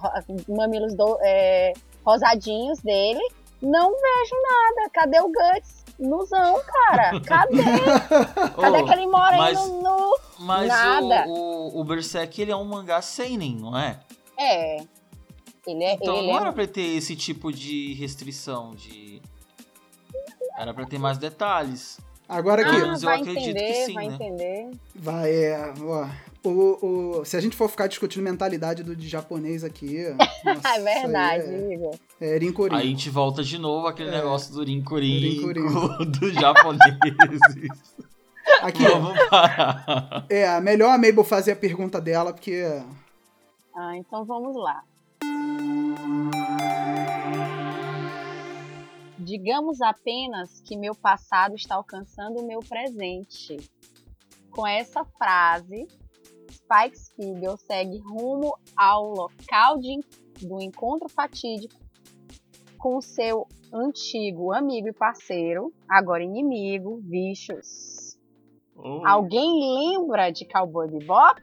[0.54, 1.72] mamilos do- é,
[2.04, 3.22] rosadinhos dele.
[3.62, 4.90] Não vejo nada.
[4.92, 5.84] Cadê o Guts?
[5.98, 7.18] Nuzão, cara.
[7.22, 7.56] Cadê?
[8.60, 10.18] Cadê Oh, aquele moreno mas- nu?
[10.40, 11.24] Mas Nada.
[11.28, 11.32] o,
[11.78, 14.00] o, o Berserk ele é um mangá seinen, não é?
[14.38, 14.76] É.
[15.66, 15.94] Ele é.
[15.94, 19.05] Então ele não é era pra ter esse tipo de restrição de.
[20.58, 21.98] Era pra ter mais detalhes.
[22.28, 24.14] Agora aqui, ah, vai acredito que entender, sim, vai né?
[24.14, 24.70] entender.
[24.96, 26.08] vai, é, ó,
[26.42, 29.98] o, o, se a gente for ficar discutindo mentalidade do de japonês aqui,
[30.44, 31.94] nossa, é verdade, Igor.
[32.20, 32.38] É, é.
[32.74, 34.12] Aí a gente volta de novo aquele É.
[34.12, 35.66] negócio do Rinkurin Rinkurin.
[36.18, 36.90] dos japoneses.
[38.62, 40.24] Aqui, Vamos parar.
[40.28, 42.64] é, melhor a Mabel fazer a pergunta dela, porque
[43.76, 44.82] Ah, então vamos lá.
[49.26, 53.56] Digamos apenas que meu passado está alcançando o meu presente.
[54.52, 55.88] Com essa frase,
[56.48, 59.98] Spike Spiegel segue rumo ao local de,
[60.46, 61.74] do encontro fatídico
[62.78, 68.16] com seu antigo amigo e parceiro, agora inimigo, Vicious.
[69.04, 71.42] Alguém lembra de Cowboy Bebop?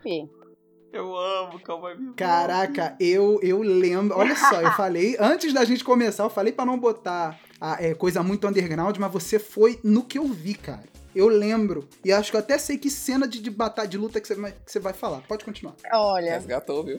[0.94, 2.16] Eu amo Cowboy Bebop.
[2.16, 4.18] Caraca, eu, eu lembro.
[4.18, 7.94] Olha só, eu falei, antes da gente começar, eu falei pra não botar a, é,
[7.94, 10.84] coisa muito underground, mas você foi no que eu vi, cara.
[11.16, 11.88] Eu lembro.
[12.04, 14.36] E acho que eu até sei que cena de, de batalha, de luta que você,
[14.36, 15.22] vai- que você vai falar.
[15.28, 15.76] Pode continuar.
[15.94, 16.98] Olha, Resgatou, viu?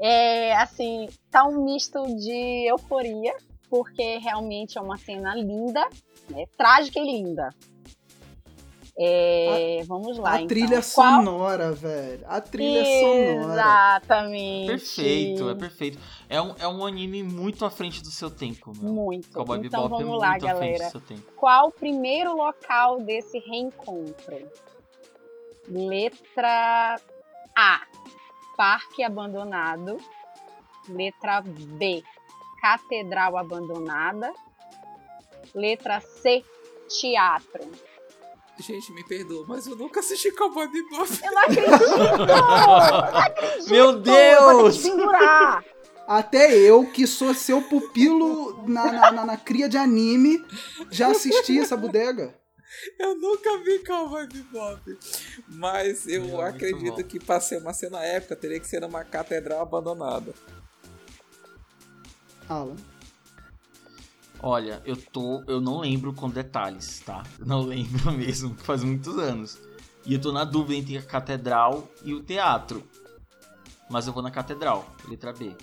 [0.00, 3.34] É, assim, tá um misto de euforia,
[3.68, 5.86] porque realmente é uma cena linda,
[6.30, 6.44] né?
[6.56, 7.50] Trágica e linda.
[9.00, 10.48] É, vamos lá, a então.
[10.48, 12.24] trilha Qual- sonora, velho.
[12.26, 13.52] A trilha sonora.
[13.52, 14.66] Exatamente.
[14.66, 15.98] Perfeito, é perfeito.
[16.28, 18.92] É um, é um anime muito à frente do seu tempo, meu.
[18.92, 19.30] Muito.
[19.30, 20.86] Cowboy então Bebop é vamos muito lá, galera.
[20.86, 21.22] do seu tempo.
[21.36, 24.50] Qual o primeiro local desse reencontro?
[25.68, 27.00] Letra
[27.56, 27.80] A.
[28.56, 29.98] Parque abandonado.
[30.88, 32.02] Letra B.
[32.60, 34.32] Catedral abandonada.
[35.54, 36.44] Letra C.
[36.88, 37.62] Teatro.
[38.60, 41.08] Gente, me perdoa, mas eu nunca assisti Cowboy Bebop.
[41.22, 42.26] Eu não acredito!
[42.26, 43.70] não acredito!
[43.70, 44.76] Meu Vou ter que Deus!
[44.76, 45.64] te pendurar.
[46.08, 50.42] Até eu, que sou seu pupilo na, na, na- na cria de anime,
[50.90, 52.34] já assisti essa bodega.
[52.98, 54.98] Eu nunca vi Cowboy Bebop.
[55.48, 59.60] Mas eu É acredito que pra ser uma cena épica, teria que ser numa catedral
[59.62, 60.34] abandonada.
[62.48, 62.76] Alan.
[64.40, 65.42] Olha, eu tô.
[65.46, 67.22] Eu não lembro com detalhes, tá?
[67.38, 69.58] Eu não lembro mesmo, que faz muitos anos.
[70.06, 72.82] E eu tô na dúvida entre a catedral e o teatro.
[73.90, 75.54] Mas eu vou na catedral, letra B.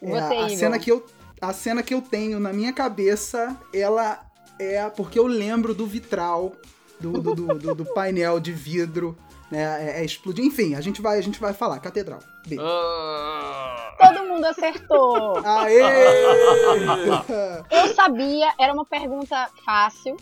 [0.00, 0.50] É, Você, a, Igor.
[0.50, 1.06] cena que eu,
[1.40, 4.24] a cena que eu tenho na minha cabeça, ela
[4.58, 6.52] é porque eu lembro do vitral,
[7.00, 9.16] do, do, do, do- do painel de vidro,
[9.50, 9.98] né?
[9.98, 10.44] É, é explodir.
[10.44, 11.78] Enfim, a gente vai, a gente vai falar.
[11.80, 12.20] Catedral.
[12.46, 12.56] B.
[12.60, 15.38] Ah, Todo mundo acertou.
[15.44, 15.80] Aê!
[17.70, 20.16] Eu sabia, era uma pergunta fácil.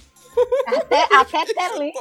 [0.66, 1.92] Até, até tele...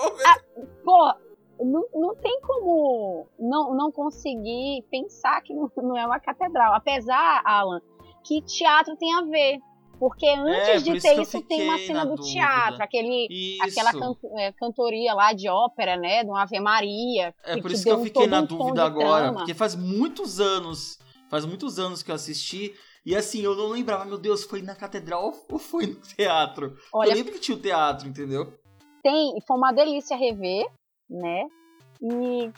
[0.83, 1.13] Pô,
[1.59, 6.73] não, não tem como não, não conseguir pensar que não, não é uma catedral.
[6.73, 7.81] Apesar, Alan,
[8.23, 9.59] que teatro tem a ver.
[9.99, 12.34] Porque antes É, de ter isso, tem uma cena na do dúvida.
[12.34, 13.63] teatro, aquele, Isso.
[13.63, 16.23] aquela can- é, cantoria lá de ópera, né?
[16.23, 17.34] De uma Ave Maria.
[17.43, 19.31] É por que isso que eu fiquei na um tom dúvida agora.
[19.34, 20.99] Porque faz muitos anos.
[21.29, 22.73] Faz muitos anos que eu assisti.
[23.05, 26.75] E assim, eu não lembrava, meu Deus, foi na catedral ou foi no teatro?
[26.93, 28.53] Olha, Eu lembro que tinha o teatro, entendeu?
[29.03, 30.65] tem, foi uma delícia rever,
[31.08, 31.43] né?
[32.01, 32.51] E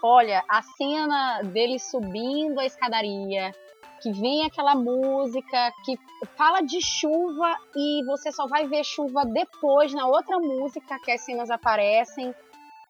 [0.00, 3.52] olha, a cena dele subindo a escadaria,
[4.00, 5.98] que vem aquela música que
[6.36, 11.20] fala de chuva e você só vai ver chuva depois na outra música que as
[11.22, 12.34] cenas aparecem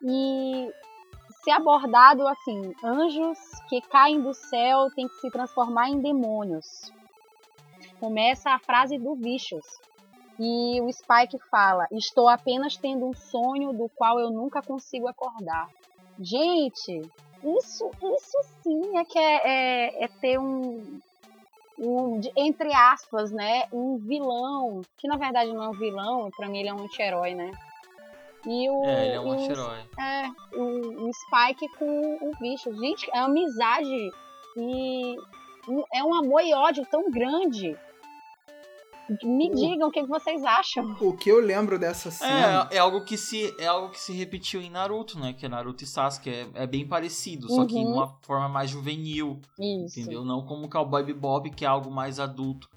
[0.03, 0.71] e
[1.43, 6.93] ser abordado assim, anjos que caem do céu têm que se transformar em demônios.
[8.01, 9.67] Começa a frase do Vicious.
[10.39, 15.69] E o Spike fala: Estou apenas tendo um sonho do qual eu nunca consigo acordar.
[16.21, 17.03] Gente,
[17.43, 21.01] isso, isso sim é que é, é, é ter um,
[21.79, 26.59] um, entre aspas, né, um vilão, que na verdade não é um vilão, pra mim
[26.59, 27.53] ele é um anti-herói, né?
[28.47, 29.79] E o, É, ele é um anti-herói.
[29.99, 32.73] é, o, o Spike com o bicho.
[32.79, 34.11] Gente, é amizade
[34.57, 35.17] e
[35.93, 37.77] é um amor e ódio tão grande.
[39.25, 40.97] Me O- digam o que vocês acham.
[41.01, 42.69] O que eu lembro dessa cena.
[42.71, 45.33] É, é algo que se é algo que se repetiu em Naruto, né?
[45.33, 47.85] Que é Naruto e Sasuke é, é bem parecido, só que Uhum.
[47.85, 49.99] de uma forma mais juvenil, Isso.
[50.01, 50.25] entendeu?
[50.25, 52.69] Não como o Cowboy Bebop, que é algo mais adulto.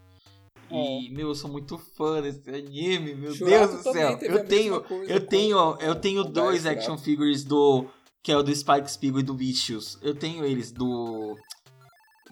[0.74, 4.18] E, meu, eu sou muito fã desse anime, meu Churato Deus do céu.
[4.22, 4.82] Eu tenho, eu
[5.20, 7.86] com- tenho, eu tenho dois action figures do
[8.24, 9.98] que é o do Spike Spiegel e do Vicious.
[10.02, 11.36] Eu tenho eles do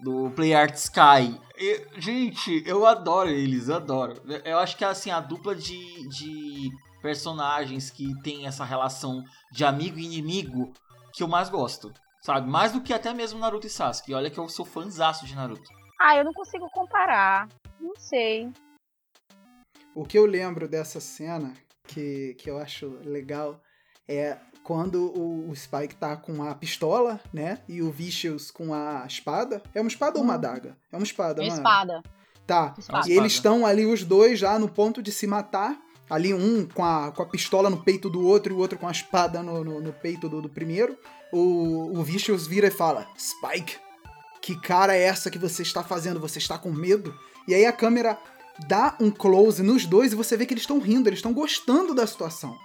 [0.02, 1.40] do Play Art Sky.
[1.56, 4.14] E, gente, eu adoro eles, eu adoro.
[4.44, 6.70] Eu acho que assim a dupla de, de
[7.02, 10.72] personagens que tem essa relação de amigo e inimigo
[11.12, 11.92] que eu mais gosto.
[12.22, 12.48] Sabe?
[12.48, 14.12] Mais do que até mesmo Naruto e Sasuke.
[14.12, 15.70] Olha que eu sou fãzaço de Naruto.
[15.98, 17.48] Ah, eu não consigo comparar.
[17.80, 18.50] Não sei.
[19.94, 23.60] O que eu lembro dessa cena, que, que eu acho legal,
[24.06, 27.58] é quando o, o Spike tá com a pistola, né?
[27.68, 29.62] E o Vicious com a espada.
[29.74, 30.36] É uma espada ou uma Hum.
[30.36, 30.76] adaga?
[30.92, 31.56] É uma espada, É não é?
[31.56, 32.02] espada.
[32.46, 32.74] Tá.
[32.78, 33.08] Espada.
[33.08, 35.78] E eles estão ali, os dois, já no ponto de se matar.
[36.08, 38.88] Ali, um com a, com a pistola no peito do outro e o outro com
[38.88, 40.98] a espada no, no, no peito do, do primeiro.
[41.32, 43.76] O, o Vicious vira e fala: Spike,
[44.42, 46.18] que cara é essa que você está fazendo?
[46.18, 47.14] Você está com medo?
[47.46, 48.18] E aí a câmera
[48.66, 51.94] dá um close nos dois e você vê que eles estão rindo, eles estão gostando
[51.94, 52.58] da situação.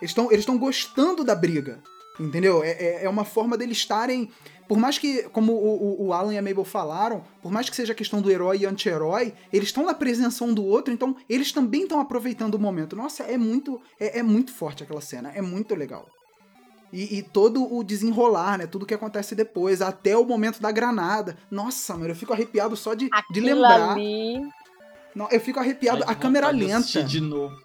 [0.00, 1.82] Eles estão eles estão gostando da briga.
[2.18, 2.62] Entendeu?
[2.62, 4.30] É, é, é uma forma deles estarem.
[4.68, 7.74] Por mais que, como o, o, o Alan e a Mabel falaram, por mais que
[7.74, 11.16] seja a questão do herói e anti-herói, eles estão na presença um do outro, então
[11.28, 12.94] eles também estão aproveitando o momento.
[12.94, 16.06] Nossa, é muito, é, é muito forte aquela cena, é muito legal.
[16.92, 18.66] E, e todo o desenrolar, né?
[18.66, 21.36] Tudo que acontece depois, até o momento da granada.
[21.50, 23.92] Nossa, mano, eu fico arrepiado só de, de lembrar.
[23.92, 24.40] ali.
[25.14, 26.04] Não, eu fico arrepiado.
[26.06, 27.02] Ai, A câmera lenta.
[27.02, 27.56] De novo.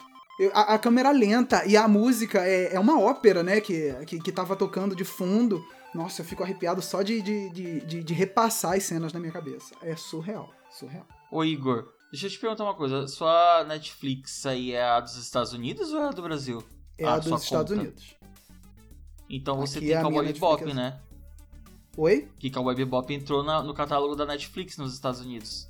[0.53, 3.61] A, a câmera lenta e a música é, é uma ópera, né?
[3.61, 5.63] Que, que, que tava tocando de fundo.
[5.93, 9.73] Nossa, eu fico arrepiado só de, de, de, de, repassar as cenas na minha cabeça.
[9.81, 11.07] É surreal, surreal.
[11.31, 13.07] Ô Igor, deixa eu te perguntar uma coisa.
[13.07, 16.61] Sua Netflix aí é a dos Estados Unidos ou é a do Brasil?
[16.97, 17.81] É Ah, a dos Estados conta.
[17.81, 18.15] Unidos.
[19.29, 20.75] Então você Aqui tem é a Cowboy Bebop, Netflix.
[20.75, 20.99] né?
[21.97, 22.27] Oi?
[22.37, 25.67] Que Cowboy Bebop entrou na- no catálogo da Netflix nos Estados Unidos.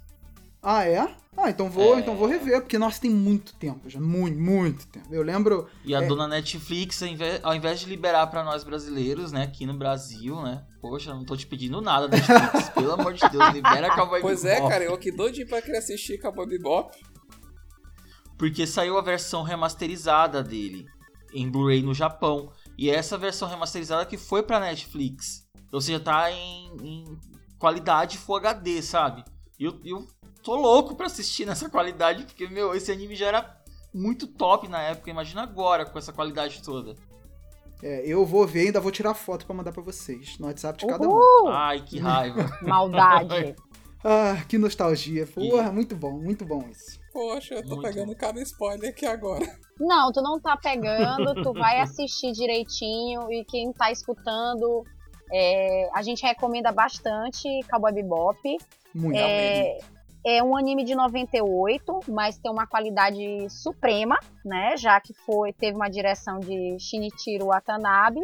[0.68, 1.16] Ah, é?
[1.38, 2.00] Ah, então vou, É.
[2.00, 4.00] então vou rever, porque nossa, tem muito tempo já.
[4.00, 5.14] Muito, muito tempo.
[5.14, 5.68] Eu lembro.
[5.84, 6.08] E a É.
[6.08, 10.42] dona Netflix, ao invés, ao invés de liberar pra nós brasileiros, né, aqui no Brasil,
[10.42, 10.66] né?
[10.82, 12.70] Poxa, não tô te pedindo nada, Netflix.
[12.74, 16.20] pelo amor de Deus, libera Cowboy Pois é, cara, eu aqui doidinho pra querer assistir
[16.20, 16.98] Cowboy Bebop.
[18.38, 20.86] Porque saiu a versão remasterizada dele
[21.34, 22.52] em Blu-ray no Japão.
[22.78, 25.46] E é essa versão remasterizada que foi pra Netflix.
[25.72, 27.20] Ou seja, tá em, em
[27.60, 29.24] qualidade Full HD, sabe?
[29.60, 30.08] E eu, eu
[30.46, 33.58] tô louco pra assistir nessa qualidade, porque, meu, esse anime já era
[33.92, 35.10] muito top na época.
[35.10, 36.96] Imagina agora com essa qualidade toda.
[37.84, 40.38] É, eu vou ver e ainda vou tirar foto pra mandar pra vocês.
[40.38, 41.48] No WhatsApp de cada um.
[41.48, 42.48] Ai, que raiva.
[42.62, 43.56] Maldade.
[44.04, 45.26] Ah, que nostalgia.
[45.26, 47.00] Porra, muito bom, muito bom isso.
[47.12, 49.46] Poxa, eu tô Muito pegando cada spoiler aqui agora.
[49.80, 54.86] Não, tu não tá pegando, tu vai assistir direitinho e quem tá escutando,
[55.30, 58.58] é, a gente recomenda bastante Cowboy Bebop.
[58.94, 59.18] Muito.
[59.18, 59.80] É,
[60.26, 64.76] é um anime de 98, mas tem uma qualidade suprema, né?
[64.76, 68.22] Já que foi teve uma direção de Shinichiro Watanabe,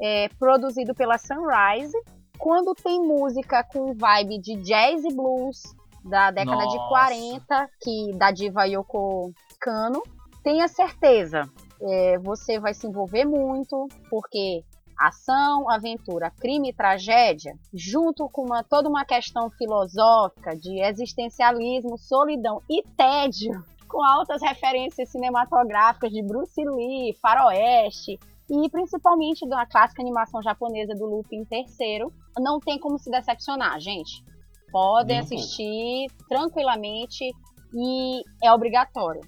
[0.00, 1.96] é, produzido pela Sunrise.
[2.36, 5.62] Quando tem música com vibe de jazz e blues
[6.04, 6.88] da década de Nossa.
[6.88, 10.02] 40, que da diva Yoko Kano,
[10.42, 11.48] tenha certeza,
[11.80, 14.64] é, você vai se envolver muito, porque
[15.06, 22.60] ação, aventura, crime e tragédia, junto com uma, toda uma questão filosófica de existencialismo, solidão
[22.70, 28.18] e tédio, com altas referências cinematográficas de Bruce Lee, Faroeste
[28.50, 32.06] e principalmente da clássica animação japonesa do Lupin III,
[32.38, 34.24] não tem como se decepcionar, gente.
[34.70, 35.34] Podem um pouco.
[35.34, 37.30] assistir tranquilamente
[37.74, 39.20] e é obrigatório.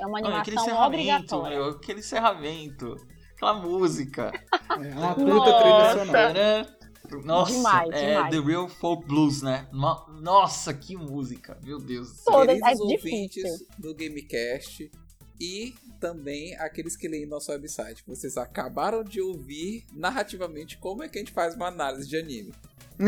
[0.00, 1.58] É uma Olha, animação encerramento, obrigatória.
[1.58, 2.96] meu, aquele encerramento,
[3.34, 4.32] aquela música.
[4.70, 5.58] É uma puta Nossa.
[5.60, 6.34] trilha sonora.
[6.34, 6.84] Tcharam.
[7.22, 8.30] Nossa, Demais, é demais.
[8.34, 9.68] The Real Folk Blues, né?
[9.70, 12.22] No- Nossa, que música, meu Deus.
[12.24, 13.66] Todas, Queridos é ouvintes difícil.
[13.78, 14.90] do Gamecast
[15.38, 18.02] e também aqueles que leem nosso website.
[18.06, 22.54] Vocês acabaram de ouvir narrativamente como é que a gente faz uma análise de anime.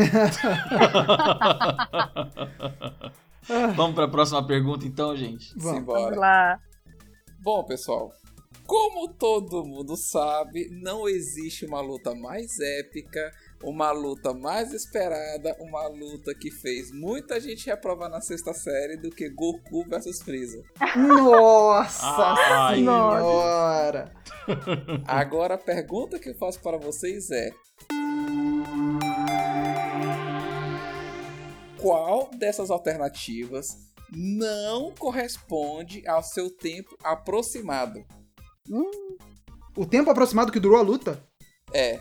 [3.75, 5.53] Vamos para a próxima pergunta então, gente?
[5.57, 5.79] Vamos.
[5.79, 6.01] Simbora.
[6.01, 6.59] Vamos lá.
[7.39, 8.11] Bom, pessoal,
[8.67, 13.31] como todo mundo sabe, não existe uma luta mais épica,
[13.63, 19.09] uma luta mais esperada, uma luta que fez muita gente reprovar na sexta série do
[19.09, 20.61] que Goku versus Freeza.
[20.97, 24.13] Nossa Ai, senhora!
[25.07, 27.51] Agora a pergunta que eu faço para vocês é:
[31.79, 33.77] Qual dessas alternativas
[34.11, 38.05] não corresponde ao seu tempo aproximado?
[39.75, 41.23] O tempo aproximado que durou a luta?
[41.73, 41.99] É.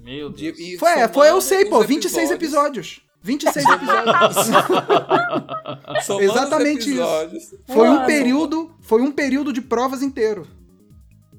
[0.00, 0.58] Meu de- Deus.
[0.58, 3.02] e Foi, é, foi, eu sei, pô, os 26 episódios.
[3.22, 4.36] 26 episódios.
[6.20, 7.00] Exatamente os isso.
[7.02, 10.46] episódios, Foi um período, foi um período de provas inteiro.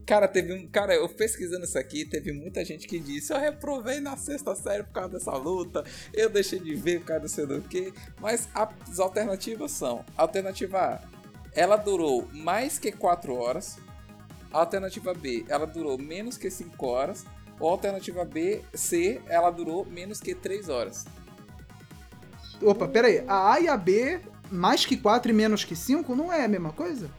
[0.06, 0.68] Cara, teve um.
[0.68, 4.84] Cara, eu pesquisando isso aqui, teve muita gente que disse: Eu reprovei na sexta série
[4.84, 7.94] por causa dessa luta, eu deixei de ver por causa do sei do que.
[8.20, 11.00] Mas as alternativas são: Alternativa A,
[11.54, 13.78] ela durou mais que 4 horas.
[14.52, 17.26] Alternativa B, ela durou menos que 5 horas.
[17.60, 21.06] Ou alternativa B, C, ela durou menos que 3 horas.
[22.62, 23.24] Opa, pera aí.
[23.28, 24.22] A A e a B,
[24.52, 27.10] mais que 4 e menos que 5, não é a mesma coisa?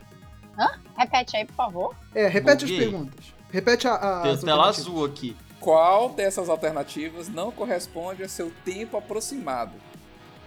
[0.97, 1.95] Repete aí, por favor.
[2.13, 2.89] É, repete as Buguei.
[2.89, 3.33] perguntas.
[3.51, 3.95] Repete a.
[3.95, 5.35] a Tem as tela azul aqui.
[5.59, 9.73] Qual dessas alternativas não corresponde a seu tempo aproximado?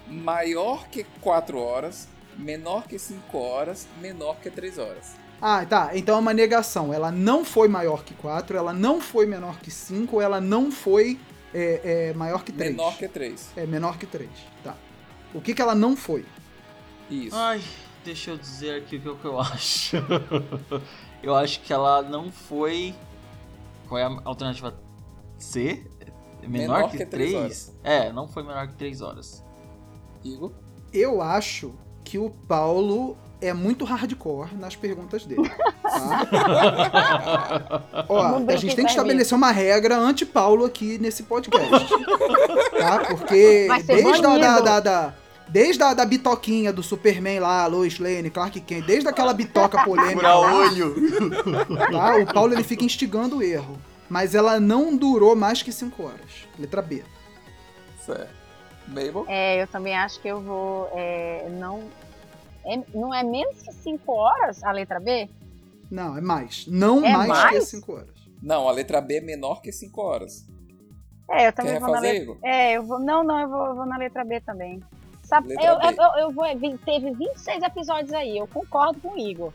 [0.07, 5.17] Maior que 4 horas, menor que 5 horas, menor que 3 horas.
[5.47, 5.91] Ah, tá.
[5.93, 6.91] Então é uma negação.
[6.91, 11.21] Ela não foi maior que 4, ela não foi menor que 5, ela não foi
[11.53, 12.71] é, é, maior que 3.
[12.71, 13.51] Menor que 3.
[13.55, 14.31] É, menor que 3.
[14.65, 14.75] Tá.
[15.35, 16.25] O que, que ela não foi?
[17.11, 17.37] Isso.
[17.37, 17.61] Ai,
[18.03, 19.97] deixa eu dizer aqui o que eu- que eu acho.
[21.23, 22.95] eu acho que ela não foi.
[23.87, 24.75] Qual é a alternativa
[25.37, 25.85] C?
[26.43, 27.43] É Menor, Menor que, que três 3?
[27.45, 27.77] horas.
[27.85, 29.45] É, não foi menor que 3 horas.
[30.25, 30.53] Igor?
[30.91, 35.49] Eu acho que o Paulo é muito hardcore nas perguntas dele.
[35.83, 36.27] Tá?
[38.09, 41.89] Ó, a gente tem que estabelecer uma regra anti-Paulo aqui nesse podcast.
[42.79, 43.05] tá?
[43.09, 45.15] Porque desde a, da, da, da-
[45.49, 50.29] desde a da bitoquinha do Superman lá, Lois Lane, Clark Kent, desde aquela bitoca polêmica
[50.29, 50.95] lá, olho!
[51.93, 52.17] tá?
[52.17, 53.79] o Paulo ele fica instigando o erro.
[54.09, 56.47] Mas ela não durou mais que 5 horas.
[56.59, 57.03] Letra B.
[58.05, 58.29] Certo.
[58.87, 59.25] Mabel?
[59.29, 60.91] É, eu também acho que eu vou.
[60.95, 61.85] é, não,
[62.65, 65.29] é, não é menos que 5 horas a letra B?
[65.91, 66.67] Não, é mais.
[66.67, 67.69] Não É mais, que mais?
[67.69, 68.15] 5 horas.
[68.43, 70.47] Não, a letra B é menor que 5 horas.
[71.31, 72.23] É, eu também Quer vou na letra.
[72.23, 72.39] Igor?
[72.43, 72.99] É, eu vou.
[73.01, 74.83] Não, não, eu vou, eu vou na letra B também.
[75.23, 75.87] Sabe, Letra eu, B.
[75.87, 76.45] eu, eu, eu vou.
[76.85, 79.53] Teve 26 episódios aí, eu concordo com o Igor.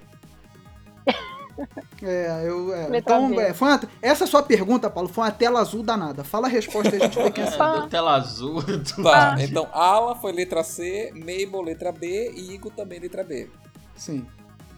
[2.02, 2.74] É, eu.
[2.74, 2.98] é.
[2.98, 6.24] Então, é, foi uma- essa sua pergunta, Paulo, foi uma tela azul danada.
[6.24, 7.72] Fala a resposta e a gente É, acerta.
[7.80, 8.62] deu tela azul.
[9.04, 13.50] Tá, então Alan foi letra C, Mabel letra B e Igor também letra B.
[13.96, 14.26] Sim,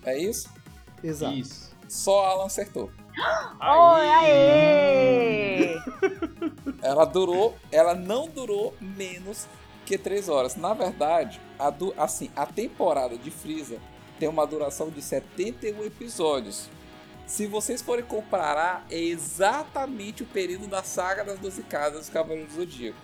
[0.06, 0.50] É isso?
[1.04, 1.34] exato.
[1.36, 1.72] Isso.
[1.88, 2.90] Só Alan acertou.
[3.62, 5.78] Oi, aê!
[6.82, 9.46] Ela durou, ela não durou menos
[9.86, 10.56] que 3 horas.
[10.56, 13.78] Na verdade, a, du- assim, a temporada de Freeza
[14.22, 16.70] tem uma duração de 71 episódios.
[17.26, 22.54] Se vocês forem comparar, é exatamente o período da saga das 12 casas dos Cavaleiros
[22.54, 23.00] do Zodíaco.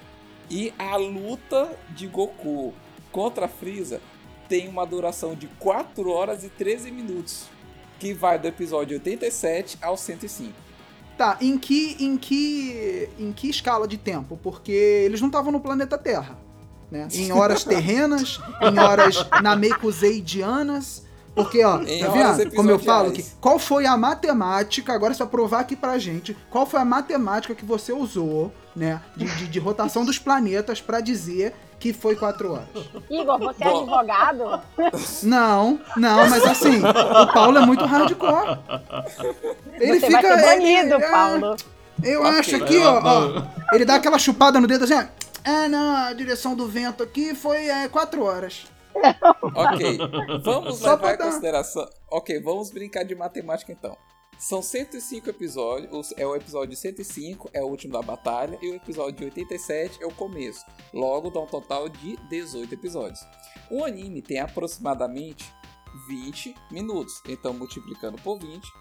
[0.47, 2.72] E a luta de Goku
[3.11, 3.99] contra Freeza
[4.47, 7.45] tem uma duração de 4 horas e 13 minutos,
[7.99, 10.53] que vai do episódio 87 ao 105.
[11.18, 13.09] Tá, em que, em que.
[13.18, 14.38] em que escala de tempo?
[14.43, 16.38] Porque eles não estavam no planeta Terra.
[16.91, 17.07] Né?
[17.11, 21.06] Em horas terrenas, em horas namekuseidianas.
[21.38, 22.55] Porque, ó, Em tá vendo?
[22.55, 23.23] Como eu falo que.
[23.39, 27.53] Qual foi a matemática, agora você vai provar aqui pra gente, qual foi a matemática
[27.53, 28.99] que você usou, né?
[29.15, 32.65] De, de, de rotação dos planetas pra dizer que foi 4 horas.
[33.07, 33.81] Igor, você é Bom.
[33.81, 34.61] advogado?
[35.21, 38.57] Não, não, mas assim, o Paulo é muito hardcore.
[39.79, 40.21] Ele você fica.
[40.23, 41.55] vai ser banido, ele- ah, Paulo.
[42.03, 42.31] Eu Ok.
[42.39, 43.43] acho aqui, ó, ó.
[43.75, 45.03] Ele dá aquela chupada no dedo assim, ó.
[45.45, 48.65] Ah, não, a direção do vento aqui foi 4 horas.
[49.55, 49.97] Ok,
[50.43, 51.87] vamos Só levar em consideração.
[52.09, 53.97] Ok, vamos brincar de matemática então.
[54.37, 59.25] São 105 episódios, é o episódio 105, é o último da batalha, e o episódio
[59.25, 60.63] 87 é o começo.
[60.93, 63.19] Logo dá um total de 18 episódios.
[63.71, 65.51] O anime tem aproximadamente
[66.07, 68.71] 20 minutos, então multiplicando por 20,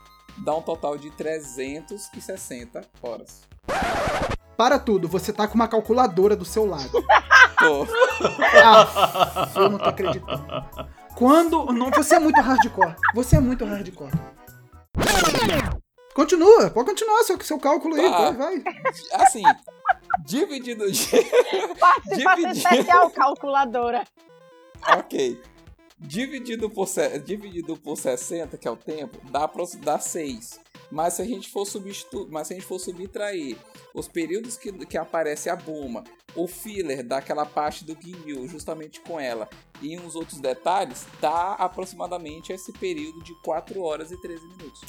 [0.44, 3.42] dá um total de 360 horas.
[4.58, 6.90] Para tudo, você tá com uma calculadora do seu lado.
[7.58, 7.86] Pô,
[8.64, 10.44] Ah, eu não tô acreditando.
[11.14, 11.66] Quando.
[11.72, 12.94] Não, você é muito hardcore.
[13.14, 14.12] Você é muito hardcore.
[16.14, 18.30] Continua, pode continuar seu, seu cálculo aí, Tá.
[18.30, 18.64] vai, vai.
[19.20, 19.42] assim,
[20.24, 20.84] dividido.
[21.78, 22.56] Participação Dividir.
[22.56, 24.04] especial, calculadora.
[24.98, 25.40] ok.
[25.98, 26.86] Dividido por,
[27.24, 30.60] dividido por 60, que é o tempo, dá, pro- dá 6.
[30.90, 33.56] Mas se a gente for substitu mas se a gente for subtrair
[33.94, 39.18] os períodos que, que aparece a Buma, o filler daquela parte do Ginyu, justamente com
[39.18, 39.48] ela,
[39.80, 44.80] e uns outros detalhes, dá aproximadamente esse período de 4 horas e 13 minutos.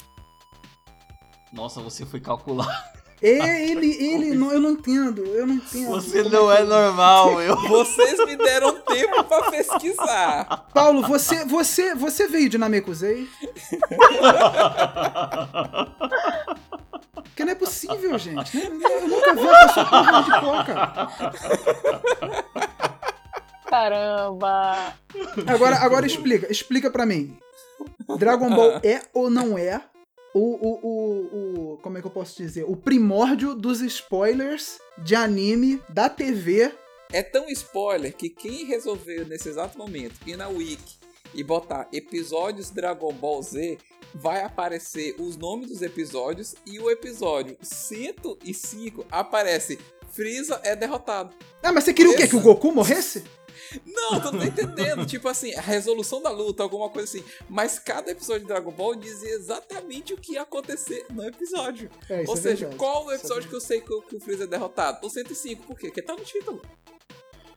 [1.52, 2.92] Nossa, você foi calcular.
[3.20, 5.88] É, ele, ele, não, eu não entendo, eu não entendo.
[5.90, 7.56] Você não que- é normal, eu.
[7.68, 10.66] Vocês me deram tempo pra pesquisar.
[10.72, 13.28] Paulo, você, você, você veio de Namekusei?
[17.24, 18.56] Porque não é possível, gente.
[18.56, 18.70] Eu
[19.08, 21.08] nunca vi uma pessoa tão hardcore, cara.
[23.68, 24.94] Caramba.
[25.46, 27.36] Agora, agora explica, explica pra mim.
[28.16, 29.80] Dragon Ball é ou não é
[30.38, 32.64] o, o, o, o- como é que eu posso dizer?
[32.64, 36.72] O primórdio dos spoilers de anime da TV.
[37.12, 40.96] É tão spoiler que quem resolveu nesse exato momento ir na Wiki
[41.34, 43.78] e botar episódios Dragon Ball Z
[44.14, 49.78] vai aparecer os nomes dos episódios e o episódio 105 aparece
[50.10, 51.34] Freeza é derrotado.
[51.62, 52.26] Ah, mas você queria o quê?
[52.26, 53.22] Que o Goku morresse?
[53.86, 55.04] Não, tu não tá entendendo.
[55.06, 57.24] tipo assim, a resolução da luta, alguma coisa assim.
[57.48, 61.90] Mas cada episódio de Dragon Ball dizia exatamente o que ia acontecer no episódio.
[62.08, 62.76] É, isso Ou é seja, verdade.
[62.76, 65.06] qual o é episódio que eu sei que o, que o Freeza é derrotado?
[65.06, 65.88] O 105, por quê?
[65.88, 66.60] Porque tá no título.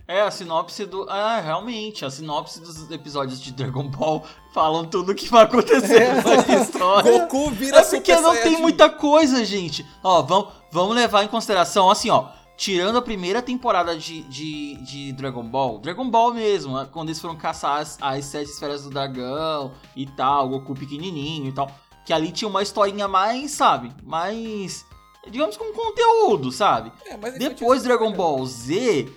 [0.08, 1.06] É, a sinopse do.
[1.10, 6.02] Ah, realmente, a sinopse dos episódios de Dragon Ball falam tudo o que vai acontecer
[6.02, 6.14] É.
[6.22, 7.20] na história.
[7.20, 8.62] Goku vira É porque Super não tem Saiyajin.
[8.62, 9.86] muita coisa, gente.
[10.04, 12.28] Ó, vamos, vamos levar em consideração, assim, ó.
[12.62, 17.20] Tirando a primeira temporada de, de, de Dragon Ball, Dragon Ball mesmo, né, quando eles
[17.20, 21.72] foram caçar as, as sete esferas do dragão e tal, Goku pequenininho e tal,
[22.06, 24.86] que ali tinha uma historinha mais, sabe, mais,
[25.28, 26.92] digamos como conteúdo, sabe?
[27.08, 29.12] É, Depois Dragon Ball Z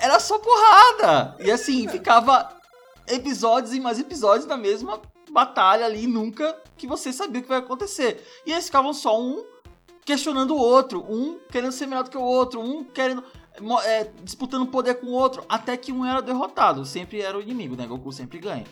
[0.00, 1.36] era só porrada.
[1.38, 2.58] E assim, ficava
[3.06, 5.00] episódios e mais episódios da mesma
[5.30, 8.20] batalha ali, nunca que você sabia o que vai acontecer.
[8.44, 9.44] E eles ficavam só um
[10.08, 13.22] questionando o outro, um querendo ser melhor do que o outro, um querendo
[13.84, 17.76] é, disputando poder com o outro, até que um era derrotado, sempre era o inimigo,
[17.76, 17.86] né?
[17.86, 18.64] Goku sempre ganha.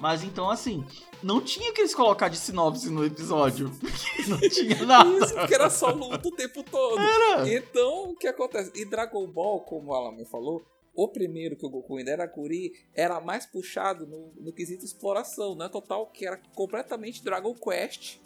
[0.00, 0.84] Mas então, assim,
[1.20, 3.72] não tinha que eles colocar de sinopse no episódio.
[3.80, 5.10] porque não tinha nada.
[5.18, 7.00] Isso, porque era só luta o tempo todo.
[7.00, 7.52] Era.
[7.52, 8.70] Então, o que acontece?
[8.76, 10.64] E Dragon Ball, como o Alan me falou,
[10.94, 15.56] o primeiro que o Goku ainda era Kuri, era mais puxado no, no quesito exploração,
[15.56, 15.68] né?
[15.68, 18.20] Total, que era completamente Dragon Quest.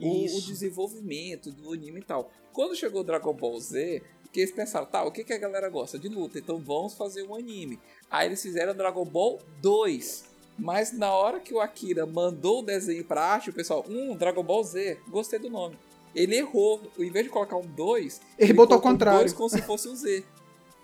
[0.00, 2.30] O, o desenvolvimento do anime e tal.
[2.52, 4.02] Quando chegou o Dragon Ball Z,
[4.34, 5.96] que eles pensaram, tá, o que, que a galera gosta?
[5.96, 7.78] De luta, então vamos fazer um anime.
[8.10, 10.24] Aí eles fizeram Dragon Ball 2.
[10.58, 14.42] Mas na hora que o Akira mandou o desenho pra arte, o pessoal, hum, Dragon
[14.42, 15.76] Ball Z, gostei do nome.
[16.14, 19.20] Ele errou, em vez de colocar um 2, Ele botou ao colocou um contrário.
[19.20, 20.24] 2 como se fosse um Z.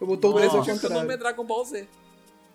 [0.00, 0.46] Eu botou o Nossa.
[0.46, 1.36] dois ao Por isso que o nome é contrário.
[1.36, 1.88] Dragon Ball Z.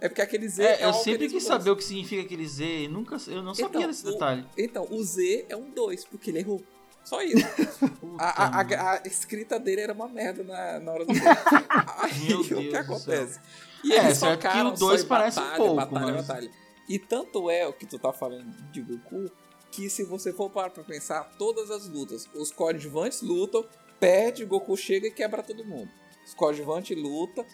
[0.05, 2.45] É porque aquele Z É, é, eu um sempre quis saber o que significa aquele
[2.47, 4.45] Z, e nunca, eu não sabia Então, desse o- detalhe.
[4.57, 6.61] Então, o Z é um 2, porque ele errou.
[7.03, 7.37] Só isso.
[8.19, 11.11] a, a- a- a escrita dele era uma merda na, na hora do
[11.99, 13.39] Aí Meu o que Deus acontece?
[13.83, 16.27] E É, eles certo que o só dois em parece um batalha, pouco, batalha, mas-
[16.27, 16.51] batalha.
[16.87, 19.29] E tanto é o que tu tá falando de Goku,
[19.71, 23.65] que se você for parar pra pensar, todas as lutas, os coadjuvantes lutam,
[23.99, 25.89] perde, Goku chega e quebra todo mundo.
[26.25, 27.45] Os coadjuvantes lutam,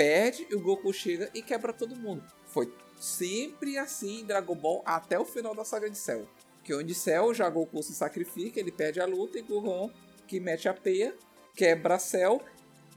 [0.00, 2.24] perde, e o Goku chega e quebra todo mundo.
[2.46, 6.26] Foi sempre assim em Dragon Ball até o final da saga de Cell.
[6.64, 9.90] Que onde Cell, já Goku se sacrifica, ele perde a luta e Gohan,
[10.26, 11.14] que mete a peia,
[11.54, 12.40] quebra Cell.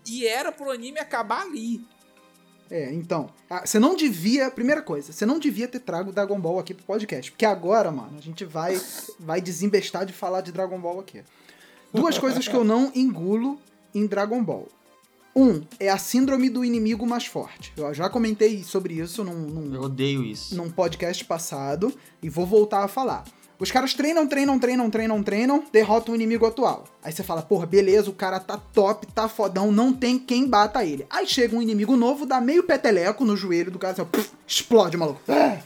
[0.08, 1.86] E era pro anime acabar ali.
[2.72, 3.30] É, então.
[3.66, 4.50] Você não devia.
[4.50, 7.32] Primeira coisa, você não devia ter trago Dragon Ball aqui pro podcast.
[7.32, 8.80] Porque agora, mano, a gente vai,
[9.20, 11.22] vai desembestar de falar de Dragon Ball aqui.
[11.94, 13.60] Duas coisas que eu não engulo
[13.94, 14.70] em Dragon Ball.
[15.36, 17.74] Um, é a síndrome do inimigo mais forte.
[17.76, 20.56] Eu já comentei sobre isso num, num, Eu odeio isso.
[20.56, 23.24] num podcast passado e vou voltar a falar.
[23.60, 26.84] Os caras treinam, treinam, treinam, treinam, treinam, derrotam o inimigo atual.
[27.04, 30.84] Aí você fala, porra, beleza, o cara tá top, tá fodão, não tem quem bata
[30.84, 31.06] ele.
[31.10, 34.98] Aí chega um inimigo novo, dá meio peteleco no joelho do cara, assim, ó, explode,
[34.98, 35.22] maluco.
[35.30, 35.60] Ah!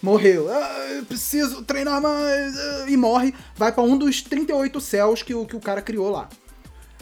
[0.00, 0.48] Morreu.
[0.52, 2.56] Ah, preciso treinar mais.
[2.56, 3.34] ah, E morre.
[3.56, 6.28] Vai pra um dos 38 céus que o, que o cara criou lá.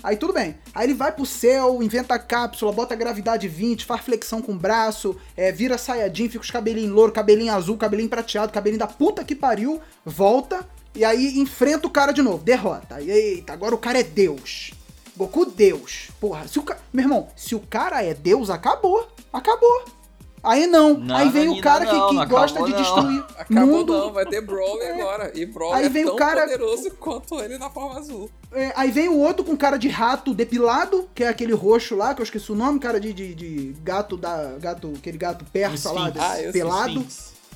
[0.07, 0.55] Aí tudo bem.
[0.73, 4.53] Aí ele vai pro céu, inventa a cápsula, bota a gravidade 20, faz flexão com
[4.53, 8.87] o braço, é, vira Saiyajin, fica os cabelinhos louro, cabelinho azul, cabelinho prateado, cabelinho da
[8.87, 12.95] puta que pariu, volta e aí enfrenta o cara de novo, derrota.
[12.95, 14.71] Aí, eita, agora o cara é Deus.
[15.17, 16.11] Goku Deus.
[16.21, 16.79] Porra, se o ca...
[16.93, 19.09] meu irmão, se o cara é Deus, acabou.
[19.33, 19.85] Acabou.
[20.47, 20.95] Aí não.
[20.95, 22.79] Não, aí vem o Nanina, cara que, não, que não gosta de não.
[22.79, 23.93] destruir Acabou mundo.
[23.99, 25.33] não, vai ter Broly agora.
[25.35, 28.31] E Broly Aí é vem o tão cara- poderoso quanto ele na forma azul.
[28.57, 32.15] É, aí vem o outro com cara de rato depilado, que é aquele roxo lá,
[32.15, 34.57] que eu esqueci o nome, cara de, de, de gato da.
[34.59, 36.11] gato, aquele gato persa lá.
[36.17, 37.07] Ah, pelado.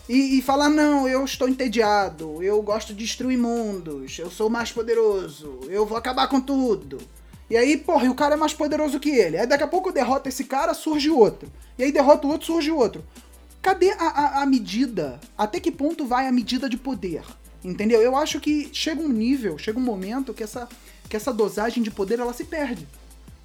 [0.07, 4.51] E, e falar, não, eu estou entediado, eu gosto de destruir mundos, eu sou o
[4.51, 6.99] mais poderoso, eu vou acabar com tudo.
[7.49, 9.39] E aí, porra, e o cara é mais poderoso que ele.
[9.39, 11.51] Aí daqui a pouco derrota esse cara, surge outro.
[11.79, 13.03] E aí derrota o outro, surge outro.
[13.63, 15.19] Cadê a, a, a medida?
[15.39, 17.23] Até que ponto vai a medida de poder?
[17.65, 18.01] Entendeu?
[18.01, 20.69] Eu acho que chega um nível, chega um momento que essa,
[21.11, 22.87] que essa dosagem de poder ela se perde.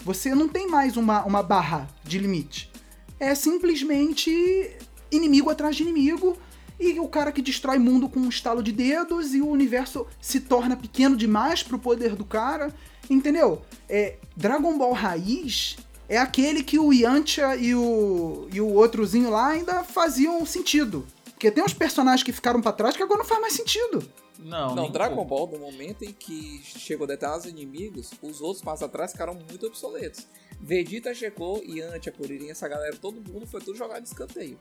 [0.02, 2.72] Você não tem mais uma, uma barra de limite.
[3.20, 4.72] É simplesmente
[5.12, 6.38] inimigo atrás de inimigo
[6.80, 10.42] e o cara que destrói mundo com um estalo de dedos e o universo se
[10.42, 12.72] torna pequeno demais pro poder do cara,
[13.10, 13.64] entendeu?
[13.90, 19.48] É, Dragon Ball Raiz é aquele que o Yantia e o, e o outrozinho lá
[19.48, 21.08] ainda faziam sentido.
[21.46, 24.04] Porque tem uns personagens que ficaram pra trás que agora não faz mais sentido.
[24.40, 25.46] Não, Não, Dragon pouco.
[25.48, 30.26] Ball, no momento em que chegou determinados inimigos, os outros passos atrás ficaram muito obsoletos.
[30.60, 34.58] Vegeta chegou, Yantia, Kuririn, essa galera, todo mundo foi tudo jogado de escanteio.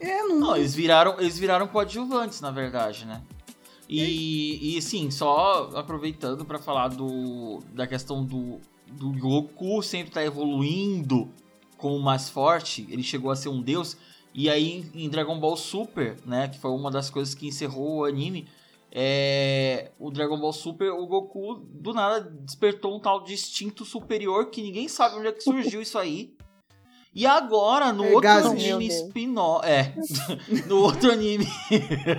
[0.00, 0.40] É, não.
[0.40, 3.22] Não, eles viraram, eles viraram coadjuvantes, na verdade, né?
[3.86, 10.24] E, e sim, só aproveitando pra falar do, da questão do, do Goku sempre tá
[10.24, 11.30] evoluindo
[11.76, 13.98] como mais forte, ele chegou a ser um deus,
[14.34, 18.04] e aí em Dragon Ball Super, né, que foi uma das coisas que encerrou o
[18.04, 18.48] anime,
[18.90, 24.50] é, o Dragon Ball Super, o Goku do nada despertou um tal de instinto superior
[24.50, 26.34] que ninguém sabe onde é que surgiu isso aí.
[27.14, 29.64] E agora, no É, outro anime spin-off.
[29.64, 29.94] É.
[30.66, 31.46] no outro anime.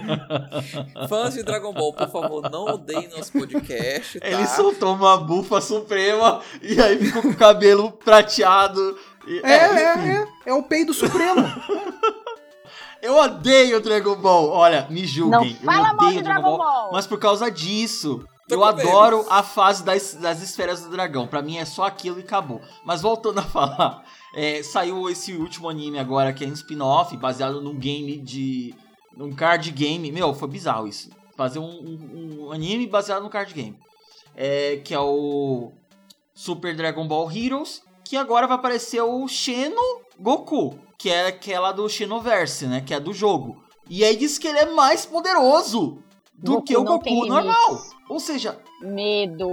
[1.09, 4.27] Fãs de Dragon Ball, por favor, não odeiem nosso podcast, tá?
[4.27, 8.97] Ele soltou uma bufa suprema e aí ficou com o cabelo prateado.
[9.27, 10.09] E- É, é, enfim.
[10.45, 10.49] é.
[10.49, 11.41] É o peido supremo.
[13.01, 14.49] Eu odeio Dragon Ball.
[14.49, 15.55] Olha, me Não julguem.
[15.57, 16.89] fala eu mal odeio de Dragon Ball.
[16.91, 18.25] Mas por causa disso.
[18.47, 21.27] Tô eu adoro a fase das, das esferas do dragão.
[21.27, 22.61] Pra mim é só aquilo e acabou.
[22.83, 24.03] Mas voltando a falar,
[24.35, 28.73] é, saiu esse último anime agora que é um spin-off baseado num game de.
[29.15, 30.11] num card game.
[30.11, 31.09] Meu, foi bizarro isso.
[31.37, 33.77] Fazer um, um- um anime baseado num card game.
[34.35, 35.71] É, que é o
[36.33, 37.81] Super Dragon Ball Heroes.
[38.05, 39.81] Que agora vai aparecer o Xeno
[40.19, 40.79] Goku.
[40.97, 42.81] Que é aquela do Xenoverse, né?
[42.81, 43.61] Que é do jogo.
[43.89, 45.99] E aí diz que ele é mais poderoso
[46.33, 47.69] do Goku que o Goku normal.
[47.71, 47.95] limites.
[48.09, 49.47] Ou seja, Medo,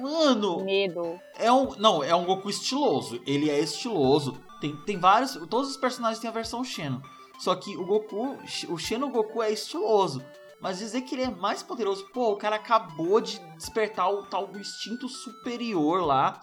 [0.00, 1.18] mano, medo.
[1.36, 1.74] é um.
[1.76, 3.20] Não, é um Goku estiloso.
[3.26, 4.36] Ele é estiloso.
[4.60, 5.32] Tem, tem vários.
[5.48, 7.02] Todos os personagens têm a versão Xeno.
[7.38, 8.36] Só que o Goku.
[8.68, 10.22] O Xeno Goku é estiloso.
[10.60, 12.04] Mas dizer que ele é mais poderoso.
[12.12, 16.40] Pô, o cara acabou de despertar o tal do instinto superior lá.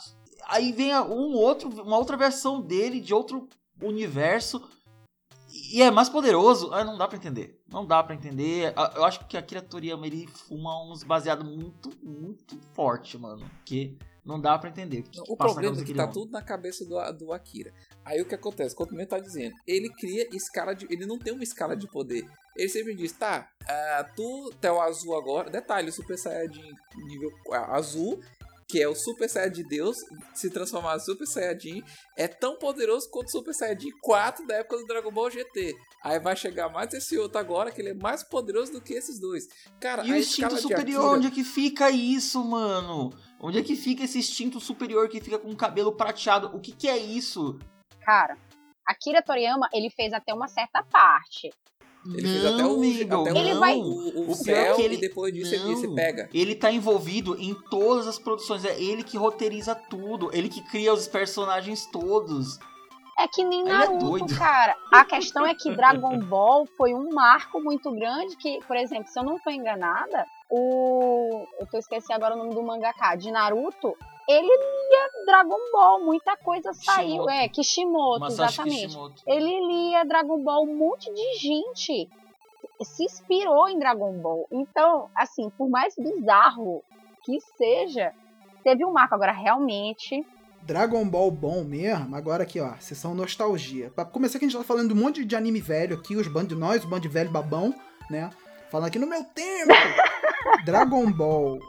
[0.48, 3.48] Aí vem a- um outro, uma outra versão dele de outro
[3.82, 4.62] universo.
[5.74, 6.74] E é mais poderoso.
[6.74, 7.62] Ah, não dá pra entender.
[7.70, 8.74] Não dá pra entender.
[8.76, 13.50] Ah, Eu acho que a Akira Toriyama ele fuma uns baseados muito, muito forte, mano.
[13.66, 15.00] Que não dá pra entender.
[15.00, 16.14] O, que que O na problema é que tá homem.
[16.14, 17.74] tudo na cabeça do, do Akira.
[18.04, 18.76] Aí o que acontece?
[18.76, 20.86] Quanto o tá dizendo, ele cria escala de.
[20.92, 22.28] Ele não tem uma escala de poder.
[22.58, 25.50] Ele sempre diz, tá, ah, tu é o azul agora.
[25.50, 26.72] Detalhe, o Super Saiyajin
[27.08, 28.20] nível ah, azul,
[28.68, 29.98] que é o Super Saiyajin de Deus,
[30.34, 31.84] se transformar em Super Saiyajin,
[32.18, 35.76] é tão poderoso quanto o Super Saiyajin 4 da época do Dragon Ball GT.
[36.04, 39.20] Aí vai chegar mais esse outro agora, que ele é mais poderoso do que esses
[39.20, 39.48] dois.
[39.80, 43.12] Cara, E o instinto superior, Akira- onde é que fica isso, mano?
[43.40, 46.48] Onde é que fica esse instinto superior que fica com o cabelo prateado?
[46.56, 47.60] O que que é isso?
[48.02, 48.38] Cara,
[48.88, 51.52] Akira Toriyama, ele fez até uma certa parte.
[52.14, 54.96] Ele fez até o, amigo, até o- Ele vai- o, o, é céu que ele-
[54.96, 55.74] e depois disso ele Não.
[55.74, 56.30] disse pega.
[56.34, 60.94] Ele tá envolvido em todas as produções, é ele que roteiriza tudo, ele que cria
[60.94, 62.60] os personagens todos.
[63.18, 64.38] É que nem Ele é Naruto, doido.
[64.38, 64.76] cara.
[64.92, 69.18] A questão é que Dragon Ball foi um marco muito grande que, por exemplo, se
[69.18, 71.46] eu não tô enganada, o...
[71.60, 73.16] Eu tô esquecendo agora o nome do mangaka.
[73.16, 73.96] De Naruto,
[74.28, 76.04] ele lia Dragon Ball.
[76.04, 77.26] Muita coisa saiu.
[77.26, 77.30] Kishimoto.
[77.30, 78.88] É, Kishimoto, Masashi exatamente.
[78.88, 79.24] Kishimoto.
[79.28, 80.64] Ele lia Dragon Ball.
[80.64, 82.10] Um monte de gente
[82.84, 84.48] se inspirou em Dragon Ball.
[84.52, 86.84] Então, assim, por mais bizarro
[87.24, 88.14] que seja,
[88.64, 89.16] teve um marco.
[89.16, 90.26] Agora, realmente,
[90.66, 93.92] Dragon Ball bom mesmo, agora aqui, ó, sessão nostalgia.
[93.92, 96.28] Pra começar que a gente tá falando de um monte de anime velho aqui, os
[96.28, 97.74] band nós, o band velho babão,
[98.10, 98.32] né?
[98.72, 99.72] Falando aqui no meu tempo.
[100.66, 101.60] Dragon Ball.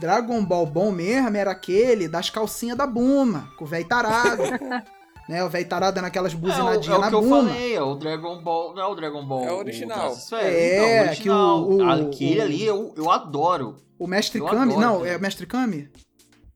[0.00, 4.42] Dragon Ball bom mesmo era aquele das calcinhas da Buma, com o velho tarado.
[5.28, 5.44] né?
[5.44, 7.42] O velho tarado naquelas É, o, é buzinadinhas o na que eu Buma.
[7.48, 8.74] falei, é o Dragon Ball.
[8.74, 9.44] Não é o Dragon Ball.
[9.44, 10.16] É o original.
[10.40, 11.62] É, então, o que original.
[11.62, 13.76] o- o- Aquele o- ali eu, eu adoro.
[13.98, 15.90] O Mestre Eu Kami, adoro não, é o Mestre Kami?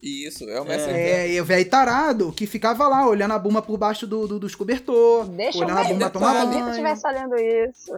[0.07, 0.93] Isso, é o mestre.
[0.93, 4.39] É, e o velho tarado que ficava lá olhando a Buma por baixo do, do-
[4.39, 5.95] dos cobertor, Deixa eu olhando a ver.
[5.95, 6.65] Buma Eu tomar Se banho.
[6.65, 7.93] eu estivesse olhando isso.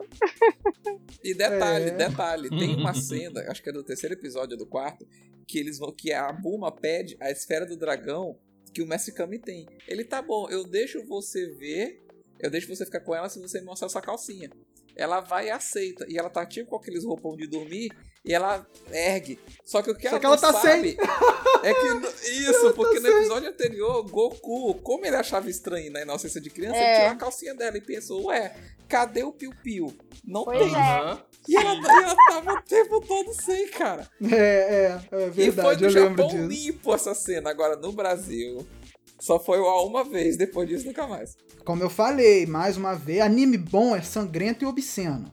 [1.24, 1.90] E detalhe, É.
[1.90, 5.06] detalhe, tem uma cena, acho que é do terceiro episódio ou do quarto,
[5.46, 8.36] que eles vão que a Buma pede a esfera do dragão
[8.72, 9.66] que o Mestre Kami tem.
[9.88, 12.04] Ele tá bom, eu deixo você ver,
[12.38, 14.50] eu deixo você ficar com ela se você me mostrar sua calcinha.
[14.96, 16.06] Ela vai e aceita.
[16.08, 17.90] E ela tá tipo com aqueles roupão de dormir
[18.24, 19.38] e ela ergue.
[19.64, 20.96] Só que o que Só ela, que ela não tá sabe
[21.62, 22.08] é que no-
[22.50, 26.84] isso, porque no episódio anterior, Goku, como ele achava estranho na inocência de criança, É.
[26.88, 28.56] ele tirou a calcinha dela e pensou, ué,
[28.88, 29.96] cadê o Piu Piu?
[30.24, 30.74] Não Pois tem.
[30.74, 31.18] é.
[31.48, 34.08] E ela, e ela tava o tempo todo sem, cara.
[34.32, 36.48] É, é, é e foi verdade, do eu lembro Japão disso.
[36.48, 37.50] limpo essa cena.
[37.50, 38.66] Agora, no Brasil,
[39.18, 40.36] só foi a uma vez.
[40.36, 41.36] Depois disso, nunca mais.
[41.64, 45.30] Como eu falei, mais uma vez, anime bom é sangrento e obsceno.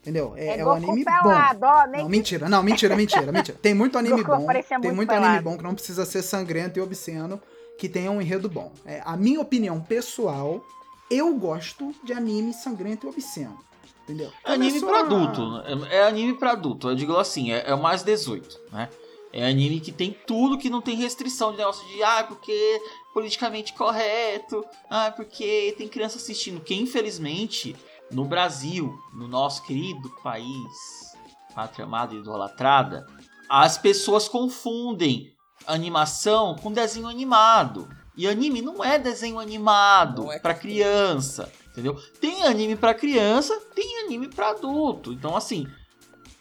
[0.00, 0.34] Entendeu?
[0.36, 1.22] É, É, é um Goku anime bom.
[1.22, 1.86] pelado, ó.
[1.86, 3.58] Nem Não, mentira, não, mentira, mentira, mentira.
[3.60, 4.80] Tem muito anime Goku bom.
[4.80, 7.40] Tem muito anime bom que não precisa ser sangrento e obsceno,
[7.78, 8.72] que tenha um enredo bom.
[8.84, 10.64] É, a minha opinião pessoal,
[11.10, 13.58] eu gosto de anime sangrento e obsceno.
[14.04, 14.30] Entendeu?
[14.44, 15.86] É anime Começou pra adulto.
[15.90, 16.88] É, é anime pra adulto.
[16.88, 18.88] Eu digo assim, é, é o mais 18, né?
[19.32, 22.80] É anime que tem tudo que não tem restrição de negócio de ah, porque
[23.16, 26.60] politicamente correto, ah, porque tem criança assistindo.
[26.60, 27.74] Que infelizmente,
[28.10, 31.16] no Brasil, no nosso querido país,
[31.54, 33.06] pátria amada e idolatrada,
[33.48, 35.32] as pessoas confundem
[35.66, 37.88] animação com desenho animado.
[38.14, 40.68] E anime não é desenho animado é pra cartoon.
[40.68, 41.98] criança, entendeu?
[42.20, 45.14] Tem anime pra criança, tem anime pra adulto.
[45.14, 45.66] Então, assim,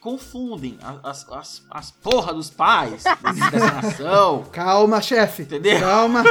[0.05, 3.03] confundem as, as, as porra dos pais
[3.51, 5.41] dessa nação, Calma, chefe.
[5.41, 5.79] entendeu?
[5.79, 6.21] Calma.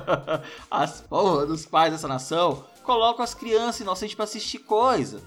[0.70, 5.20] as porra dos pais dessa nação colocam as crianças inocentes pra assistir coisa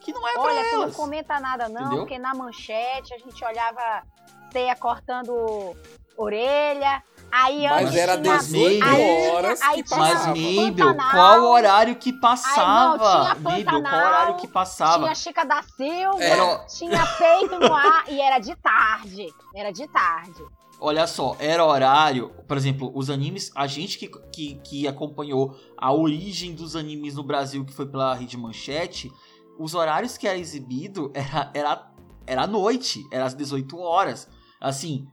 [0.00, 1.98] que não é pra Olha, não comenta nada não, Entendeu?
[1.98, 4.02] porque na manchete a gente olhava
[4.50, 5.76] ceia cortando
[6.16, 7.00] orelha,
[7.32, 8.38] aí Mas antes era tinha...
[8.38, 10.36] 18 aí- horas aí que Mas, passava.
[10.36, 12.98] Mabel, qual o horário que Aí, não, passava?
[12.98, 15.02] tinha Mabel, qual o horário que passava?
[15.04, 19.26] Tinha Chica da Silva, Era- tinha peito no ar e era de tarde.
[19.54, 20.44] Era de tarde.
[20.82, 22.30] Olha só, era horário.
[22.48, 23.50] Por exemplo, os animes.
[23.54, 28.14] A gente que, que, que acompanhou a origem dos animes no Brasil, que foi pela
[28.14, 29.12] Rede Manchete,
[29.58, 31.90] os horários que era exibido era, era,
[32.26, 34.26] era à noite, era às 18 horas.
[34.58, 35.06] Assim,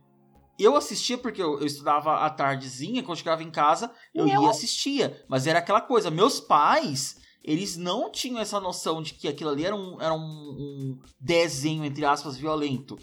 [0.59, 4.41] eu assistia porque eu, eu estudava à tardezinha, quando eu chegava em casa, eu Meu-
[4.41, 5.23] ia e assistia.
[5.27, 7.17] Mas era aquela coisa, meus pais.
[7.43, 11.85] Eles não tinham essa noção de que aquilo ali era um, era um, um desenho,
[11.85, 12.97] entre aspas, violento.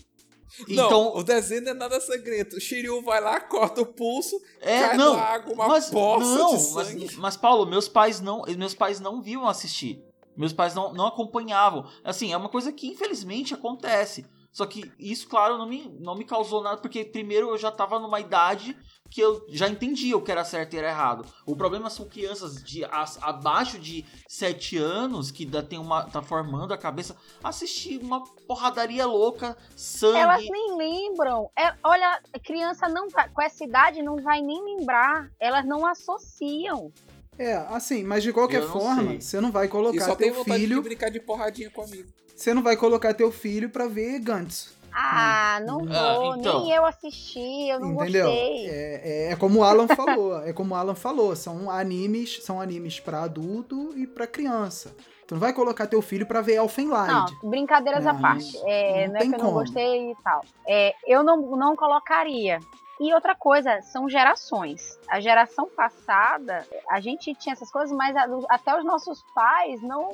[0.69, 2.57] Não, Então, o desenho não é nada sangrento.
[2.57, 6.27] O Shiryu vai lá, corta o pulso, É, cai não, na água, uma mas, poça
[6.27, 7.05] não, de sangue.
[7.07, 9.99] mas, mas, Paulo, meus pais não, meus pais não viam assistir.
[10.37, 11.89] Meus pais não, não acompanhavam.
[12.05, 14.27] Assim, é uma coisa que infelizmente acontece.
[14.55, 17.99] Só que isso, claro, não me, não me causou nada, porque primeiro eu já tava
[17.99, 18.77] numa idade
[19.11, 21.27] que eu já entendia o que era certo e era errado.
[21.45, 26.23] O problema são crianças de as- abaixo de 7 anos que ainda tem uma, tá
[26.23, 30.19] formando a cabeça, assistir uma porradaria louca, sangue.
[30.19, 31.51] Elas nem lembram.
[31.59, 35.31] É, olha, criança não com essa idade não vai nem lembrar.
[35.41, 36.93] Elas não associam.
[37.39, 39.21] É, assim, mas de qualquer Eu não forma, sei.
[39.21, 40.77] você não vai E colocar só tem teu vontade filho.
[40.77, 42.09] de brincar de porradinha comigo.
[42.35, 44.73] Você não vai colocar teu filho pra ver Gantz.
[44.97, 46.37] Ah, não Ah, vou.
[46.37, 46.61] então.
[46.63, 48.27] Nem eu assisti, eu não entendeu?
[48.27, 48.67] gostei.
[48.69, 50.41] É, é, é como o Alan falou.
[50.45, 51.35] É como o Alan falou.
[51.35, 54.95] São animes, são animes para adulto e pra criança.
[55.27, 57.09] Tu não vai colocar teu filho pra ver Elfenlied.
[57.43, 58.57] Não, brincadeiras à Não, parte.
[58.67, 59.59] É, não não, é tem que eu não como.
[59.61, 60.45] gostei e tal.
[60.69, 62.61] É, eu não, não colocaria.
[63.01, 64.99] E outra coisa, são gerações.
[65.09, 68.15] A geração passada, a gente tinha essas coisas, mas
[68.49, 70.11] até os nossos pais não,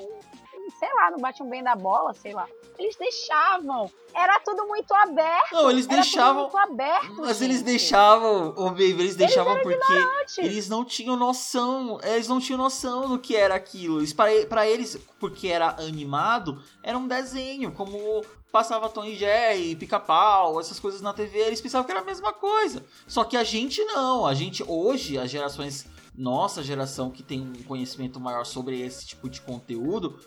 [0.79, 2.49] sei lá, não batiam bem da bola, sei lá.
[2.79, 3.91] Eles deixavam.
[4.15, 5.53] Era tudo muito aberto.
[5.53, 6.47] Não, eles Era deixavam.
[6.49, 7.15] tudo muito aberto.
[7.19, 7.67] Mas eles gente.
[7.67, 10.39] deixavam, ô baby, eles deixavam porque Antes.
[10.39, 13.99] eles não tinham noção, eles não tinham noção do que era aquilo.
[13.99, 20.61] Eles, pra eles, porque era animado, era um desenho, como passava Tom e Jerry, Pica-Pau,
[20.61, 22.85] essas coisas na TV, eles pensavam que era a mesma coisa.
[23.07, 27.63] Só que a gente não, a gente hoje, as gerações, nossa geração que tem um
[27.63, 30.19] conhecimento maior sobre esse tipo de conteúdo,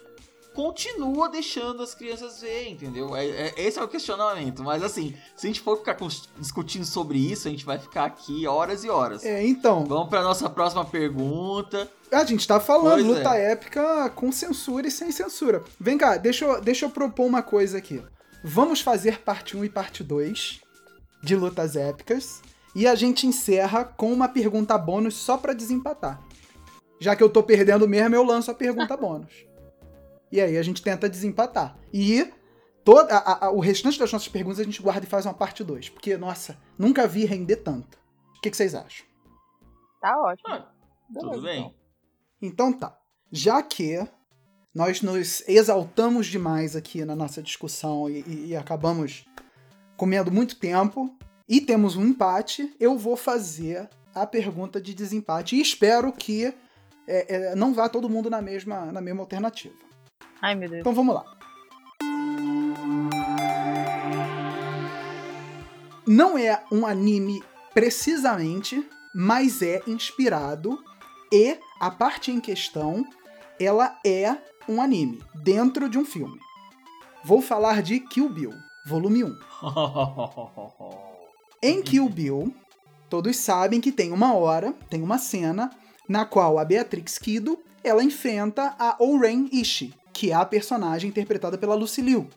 [0.53, 3.15] continua deixando as crianças ver, entendeu?
[3.15, 4.63] É, é- esse é o questionamento.
[4.63, 5.97] Mas assim, se a gente for ficar
[6.37, 9.23] discutindo sobre isso, a gente vai ficar aqui horas e horas.
[9.25, 11.89] É, então, Vamos pra nossa próxima pergunta.
[12.11, 15.63] a gente tá falando Pois luta épica com censura e sem censura.
[15.79, 18.01] Vem cá, deixa eu, deixa eu propor uma coisa aqui.
[18.43, 20.59] Vamos fazer parte 1 e parte 2
[21.23, 22.41] de lutas épicas
[22.75, 26.21] e a gente encerra com uma pergunta bônus só pra desempatar.
[26.99, 29.31] Já que eu tô perdendo mesmo, eu lanço a pergunta bônus.
[30.33, 31.77] E aí a gente tenta desempatar.
[31.93, 32.33] E
[32.83, 35.63] toda, a- a- o restante das nossas perguntas a gente guarda e faz uma parte
[35.63, 35.89] 2.
[35.89, 37.99] Porque, nossa, nunca vi render tanto.
[38.35, 39.05] O que, que vocês acham?
[40.01, 40.49] Tá ótimo.
[40.51, 40.73] Ah,
[41.13, 41.71] tudo bem.
[42.41, 42.97] Então tá.
[43.31, 44.03] Já que
[44.73, 49.25] nós nos exaltamos demais aqui na nossa discussão e, e- e acabamos
[49.95, 51.15] comendo muito tempo
[51.47, 56.45] e temos um empate, eu vou fazer a pergunta de desempate e espero que
[57.07, 59.75] é, é, não vá todo mundo na mesma, na mesma alternativa.
[60.43, 60.81] Ai, meu Deus.
[60.81, 61.23] Então vamos lá.
[66.05, 67.41] Não é um anime
[67.73, 68.85] precisamente,
[69.15, 70.77] mas é inspirado
[71.31, 73.05] e a parte em questão
[73.57, 74.35] ela é
[74.67, 76.37] um anime dentro de um filme.
[77.23, 78.53] Vou falar de Kill Bill,
[78.85, 79.39] volume 1.
[81.63, 82.53] Em Kill Bill,
[83.09, 85.69] todos sabem que tem uma hora, tem uma cena
[86.09, 89.93] na qual a Beatrix Kido ela enfrenta a Oren Ishii,
[90.23, 92.29] que é a personagem interpretada pela Lucy Liu,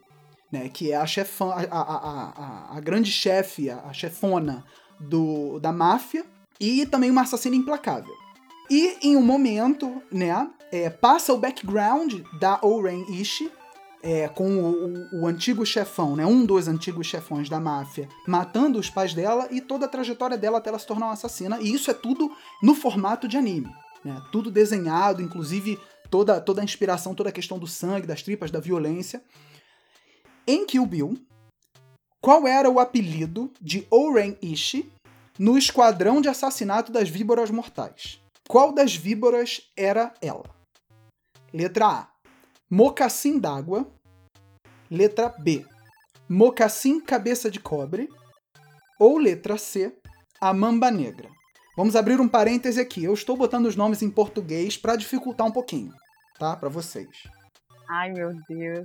[0.51, 4.65] né, que é a chefã, a, a, a, a, grande chefe, a, a chefona
[4.99, 6.25] do, da máfia
[6.59, 8.13] e também uma assassina implacável.
[8.69, 13.49] E em um momento, né, é, passa o background da Oren Ishii
[14.03, 18.77] é, com o, o- o antigo chefão, né, um dos antigos chefões da máfia, matando
[18.77, 21.57] os pais dela e toda a trajetória dela até ela se tornar uma assassina.
[21.61, 22.29] E isso é tudo
[22.61, 23.73] no formato de anime.
[24.05, 25.77] Né, tudo desenhado, inclusive
[26.09, 29.21] toda, toda a inspiração, toda a questão do sangue, das tripas, da violência.
[30.45, 31.17] Em Kill Bill,
[32.21, 34.91] qual era o apelido de Oren Ishii
[35.37, 38.19] no esquadrão de assassinato das víboras mortais?
[38.47, 40.45] Qual das víboras era ela?
[41.53, 42.07] Letra A.
[42.69, 43.89] Mocassim d'água.
[44.89, 45.65] Letra B.
[46.29, 48.09] Mocassim cabeça de cobre.
[48.99, 49.97] Ou letra C.
[50.39, 51.36] A mamba negra.
[51.77, 53.03] Vamos abrir um parêntese aqui.
[53.03, 55.93] Eu estou botando os nomes em português para dificultar um pouquinho,
[56.39, 56.55] tá?
[56.55, 57.07] Para vocês.
[57.87, 58.83] Ai, meu Deus.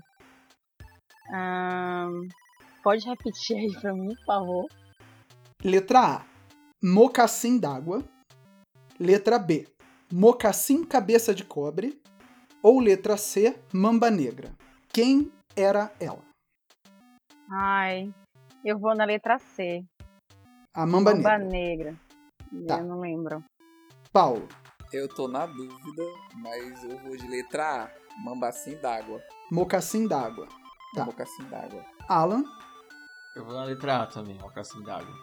[1.32, 2.28] Ahn,
[2.84, 4.66] pode repetir aí pra mim, por favor?
[5.64, 6.24] Letra A.
[6.84, 8.04] Mocassim d'água.
[9.00, 9.66] Letra B.
[10.12, 11.98] Mocassim cabeça de cobre.
[12.62, 13.58] Ou letra C.
[13.72, 14.52] Mamba negra.
[14.92, 16.22] Quem era ela?
[17.50, 18.12] Ai,
[18.62, 19.82] eu vou na letra C.
[20.74, 21.48] A mamba, Mamba negra.
[21.92, 21.96] negra.
[22.66, 22.78] Tá.
[22.78, 23.42] Eu não lembro.
[24.12, 24.46] Paulo.
[24.92, 26.02] Eu tô na dúvida,
[26.34, 27.90] mas eu vou de letra A.
[28.22, 29.22] Mambacim d'água.
[29.50, 30.46] Mocassim d'água.
[30.94, 31.06] Tá.
[31.06, 31.82] Mocassim d'água.
[32.08, 32.44] Alan.
[33.34, 35.14] Eu vou na letra A também, cacinha d'água.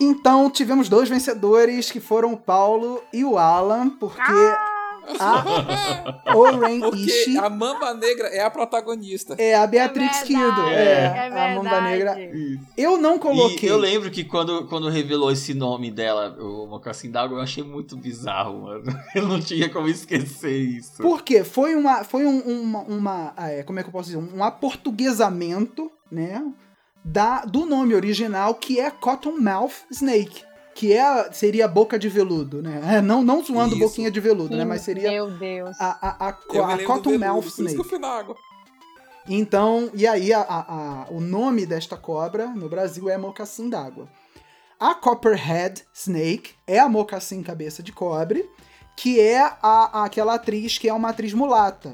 [0.00, 4.32] Então, tivemos dois vencedores, que foram o Paulo e o Alan, porque
[5.18, 9.34] a Oren Ishii a Mamba Negra é a protagonista.
[9.38, 10.60] é a Beatrix É Kido.
[10.68, 12.16] É, é a Mamba Negra.
[12.76, 13.70] Eu não E coloquei.
[13.70, 17.96] eu lembro que quando, quando revelou esse nome dela, o Mocassim d'Água, eu achei muito
[17.96, 18.84] bizarro, mano.
[19.14, 21.02] Eu não tinha como esquecer isso.
[21.02, 21.42] Por quê?
[21.44, 24.18] Foi, uma, foi um, uma, uma ah, é, como é que eu posso dizer?
[24.18, 26.42] Um aportuguesamento, né?
[27.04, 30.42] Da, do nome original, que é Cottonmouth Snake.
[30.78, 32.80] Que é, seria boca de veludo, né?
[32.98, 33.80] É, não, não zoando Isso.
[33.84, 34.64] boquinha de veludo, né?
[34.64, 35.76] Mas seria Meu Deus.
[35.80, 37.92] a, a, a, a do Cottonmouth veludo, por isso que Snake.
[37.94, 38.36] eu na água.
[39.28, 44.08] Então, e aí a- a- a- o nome desta cobra no Brasil é mocassim d'água.
[44.78, 48.48] A Copperhead Snake é a mocassim cabeça de cobre,
[48.96, 51.92] que é a, aquela atriz que é uma atriz mulata.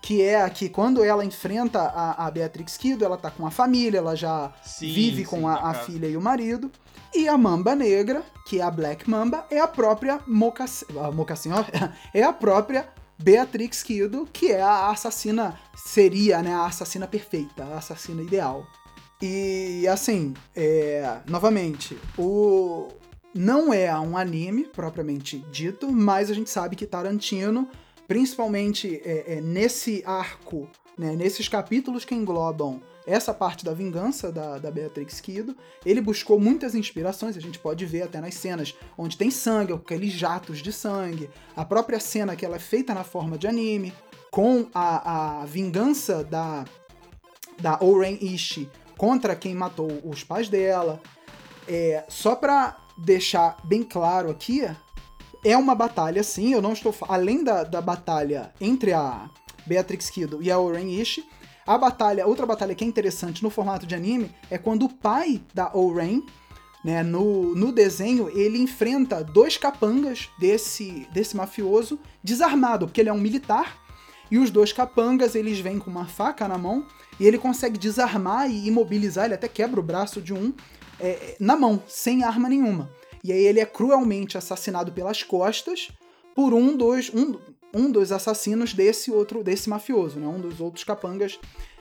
[0.00, 3.50] Que é a que quando ela enfrenta a, a Beatrix Kido, ela tá com a
[3.52, 6.72] família, ela já Sim, vive sim, com a, a filha e o marido.
[7.14, 10.18] E a Mamba Negra, que é a Black Mamba, é a própria
[10.96, 11.12] ó,
[12.14, 12.88] é a própria
[13.22, 18.66] Beatrix Kido, que é a assassina, seria né, a assassina perfeita, a assassina ideal.
[19.20, 22.88] E assim, é, novamente, o
[23.34, 27.68] não é um anime propriamente dito, mas a gente sabe que Tarantino,
[28.08, 34.58] principalmente é, é, nesse arco, né, nesses capítulos que englobam essa parte da vingança da,
[34.58, 39.16] da Beatrix Kido, ele buscou muitas inspirações, a gente pode ver até nas cenas onde
[39.16, 43.36] tem sangue, aqueles jatos de sangue, a própria cena que ela é feita na forma
[43.36, 43.92] de anime,
[44.30, 46.64] com a, a vingança da,
[47.60, 51.00] da Oren Ishii contra quem matou os pais dela.
[51.68, 54.68] É, só pra deixar bem claro aqui,
[55.44, 56.94] é uma batalha sim, eu não estou.
[57.08, 59.28] Além da, da batalha entre a,
[59.66, 61.24] Beatrix Kiddo e a Oren Ishii.
[61.66, 65.40] A batalha, outra batalha que é interessante no formato de anime é quando o pai
[65.54, 66.22] da Oren,
[66.84, 73.12] né, no, no desenho, ele enfrenta dois capangas desse, desse mafioso desarmado, porque ele é
[73.12, 73.80] um militar,
[74.30, 76.86] e os dois capangas, eles vêm com uma faca na mão,
[77.20, 80.52] e ele consegue desarmar e imobilizar, ele até quebra o braço de um,
[80.98, 82.90] é, na mão, sem arma nenhuma.
[83.22, 85.90] E aí ele é cruelmente assassinado pelas costas
[86.34, 87.38] por um dos, um,
[87.74, 90.26] um dos assassinos desse outro, desse mafioso, né?
[90.26, 91.38] Um dos outros capangas.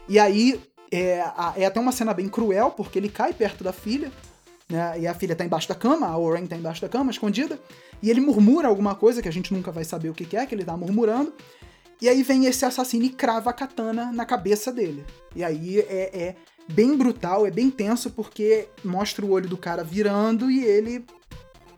[0.07, 0.59] E aí
[0.91, 1.23] é,
[1.55, 4.11] é até uma cena bem cruel, porque ele cai perto da filha,
[4.69, 4.99] né?
[4.99, 7.59] E a filha tá embaixo da cama, a Oren tá embaixo da cama, escondida.
[8.01, 10.45] E ele murmura alguma coisa que a gente nunca vai saber o que, que é,
[10.45, 11.33] que ele tá murmurando.
[12.01, 15.05] E aí vem esse assassino e crava a katana na cabeça dele.
[15.35, 16.35] E aí é, é
[16.67, 21.05] bem brutal, é bem tenso, porque mostra o olho do cara virando e ele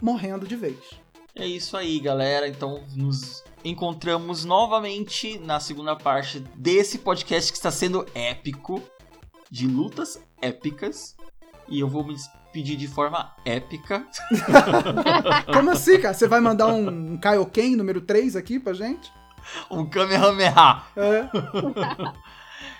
[0.01, 0.77] morrendo de vez.
[1.35, 2.47] É isso aí, galera.
[2.47, 8.81] Então nos encontramos novamente na segunda parte desse podcast que está sendo épico,
[9.49, 11.15] de lutas épicas.
[11.67, 14.05] E eu vou me despedir de forma épica.
[15.53, 16.13] Como assim, cara?
[16.13, 19.11] Você vai mandar um, um Kaioken número 3 aqui pra gente?
[19.69, 20.83] um Kamehameha.
[20.95, 21.29] É.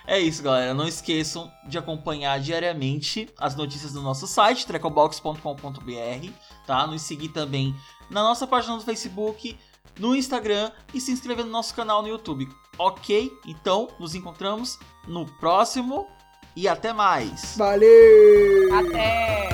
[0.06, 0.74] É isso, galera.
[0.74, 6.30] Não esqueçam de acompanhar diariamente as notícias do nosso site, trecobox.com.br,
[6.66, 6.86] tá?
[6.86, 7.74] Nos seguir também
[8.10, 9.58] na nossa página do Facebook,
[10.00, 12.50] no Instagram e se inscrever no nosso canal no YouTube.
[12.78, 13.32] Ok?
[13.46, 16.08] Então, nos encontramos no próximo
[16.56, 17.56] e até mais.
[17.58, 18.74] Valeu!
[18.74, 19.50] Até!